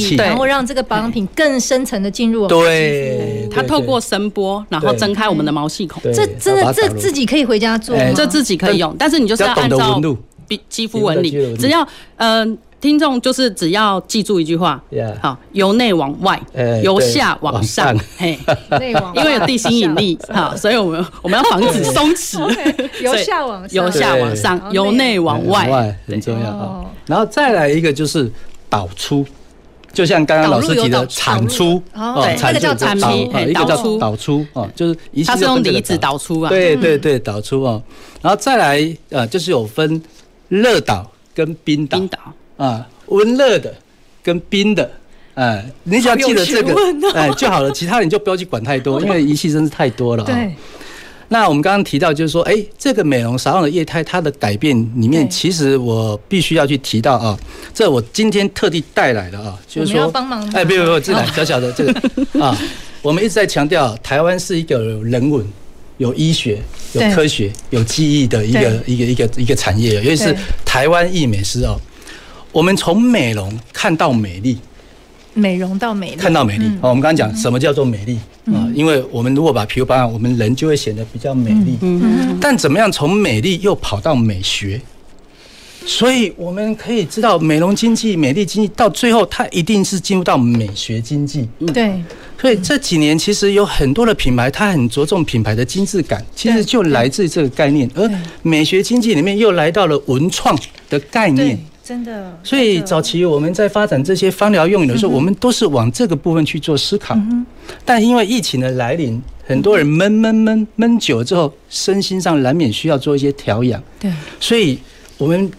[0.00, 3.52] 器，然后让这个保养品更深层的进入我们的肌肤。
[3.52, 6.02] 它透过声波，然后睁开我们的毛细孔。
[6.12, 10.00] 这真的这自己可以回家做，这自己可以用，但是你就是要按照
[10.68, 11.86] 肌肤纹理，只要
[12.16, 12.46] 嗯。
[12.48, 14.78] 呃听众就是只要记住一句话，
[15.18, 16.38] 好，由内往外，
[16.82, 18.38] 由下往上，嘿，
[19.14, 22.46] 因为有地心引力，好，所以我们我们要防止松弛，
[23.00, 25.96] 由下往由下往上，由内往外。
[26.06, 26.84] 很重要啊。
[27.06, 28.30] 然后再来一个就是
[28.68, 29.24] 导出，
[29.90, 33.08] 就像刚刚老师提的产出，哦，那个叫产出，
[33.48, 34.46] 一个叫导出。
[34.52, 37.82] 哦，就是它是用离子导出啊，对对对，导出哦。
[38.20, 40.02] 然后再来呃，就是有分
[40.48, 41.98] 热导跟冰导。
[42.56, 43.74] 啊，温热的
[44.22, 44.90] 跟冰的，
[45.34, 46.74] 哎，你只要记得这个，
[47.14, 50.24] 哎就好了，其他你就不要去管太多， 因为仪器真是太多了。
[50.24, 50.52] 对。
[51.28, 57.36] 那我们刚刚提到，就是说，哎，这个美容沙龙的液态，它的改变里面，其实我必须要去提到啊，
[57.72, 60.46] 这我今天特地带来的啊，就是说，帮忙。
[60.52, 61.92] 哎，不不不，这来小小的这个
[62.44, 62.56] 啊，
[63.00, 65.44] 我们一直在强调，台湾是一个有人文、
[65.96, 66.60] 有医学、
[66.92, 71.80] 有科学、有技艺的一个一个一个一个产业，尤其是台湾艺美师哦。
[72.54, 74.56] 我们从美容看到美丽，
[75.34, 76.64] 美容到美丽，看到美丽。
[76.80, 78.70] 好，我们刚刚讲什么叫做美丽啊？
[78.72, 81.76] 因为我们如果把皮肤保养，我们人就会显得比较美丽。
[81.80, 84.80] 嗯，但怎么样从美丽又跑到美学？
[85.84, 91.48] 所以我们可以知道，美容经济、美丽经济到最后，它一定是进入到美学经济。
[91.74, 92.00] 对。
[92.40, 97.90] 所以这几年其实有很多的品牌，它很着重品牌的精致感，其实就来自这个概念。
[97.94, 98.08] 而
[98.42, 100.56] 美学经济里面又来到了文创
[100.88, 101.58] 的概念。
[101.84, 107.14] 真的，所以早期我们在发展这些芳疗用品的时候，我们都是往这个部分去做思考。
[107.84, 113.82] 但因为疫情的来临，很多人闷闷闷闷久了之后，身心上难免需要做一些调养。
[114.00, 114.10] 对，
[114.40, 114.78] 所以
[115.18, 115.50] 我们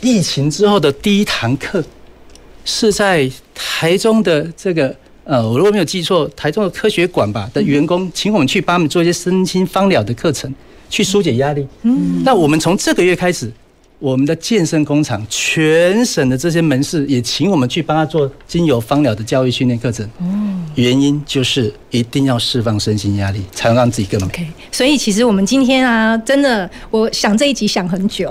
[0.00, 1.84] 疫情之后的第一堂课
[2.64, 10.50] 是在台中的这个呃，我如果没有记错，台中的科学馆吧的员工，请我们去帮他们做一些身心芳疗的课程，
[10.88, 11.66] 去疏解压力。
[11.82, 13.52] 嗯，那我们从这个月开始。
[14.04, 20.06] 我们的健身工厂，全省的这些门市也请我们去帮他做精油芳疗的教育训练课程。
[20.74, 24.34] 原因就是一定要释放身心压力，才能让自己更美。
[24.34, 28.30] Okay, 所以其实我们今天啊，真的，我想这一集想很久。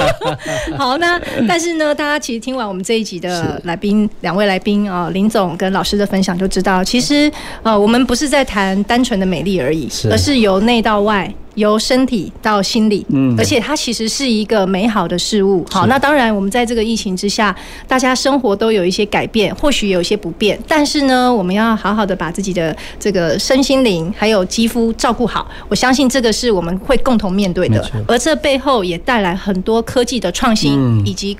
[0.76, 7.32] 好，那但是呢，大家其实听完我们这一集的来宾，两位来宾啊，林总跟老师的分享，就知道，其实
[7.62, 11.32] 呃，我们不是在谈单纯的美丽而已，而是由内到外。
[11.60, 15.64] 由身体到心理，嗯，而且它其实是一个美好的事物。
[15.70, 17.54] 好，那当然，我们在这个疫情之下，
[17.86, 25.48] 大家生活都有一些改变，或许有一些不便，但是呢，我们要好好的把自己的这个身心灵还有肌肤照顾好。
[25.68, 31.36] 我相信这个是我们会共同面对的，而这背后也带来很多科技的创新以及。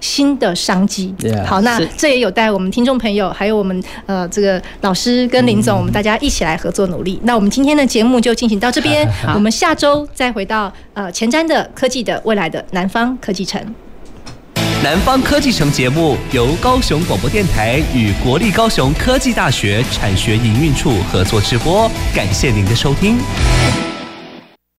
[0.00, 7.18] 新的商机，yeah, 好，那这也有待我们听众朋友，还有我们呃这个老师跟林总，我们大家一起来合作努力。
[7.22, 13.60] 嗯、那我们今天的节目就进行到这边， 我们下周再回到呃前瞻的科技的未来的南方科技城。
[14.82, 23.16] 南方科技城节目由高雄广播电台与国立高雄科技大学产学营运处合作直播，感谢您的收听。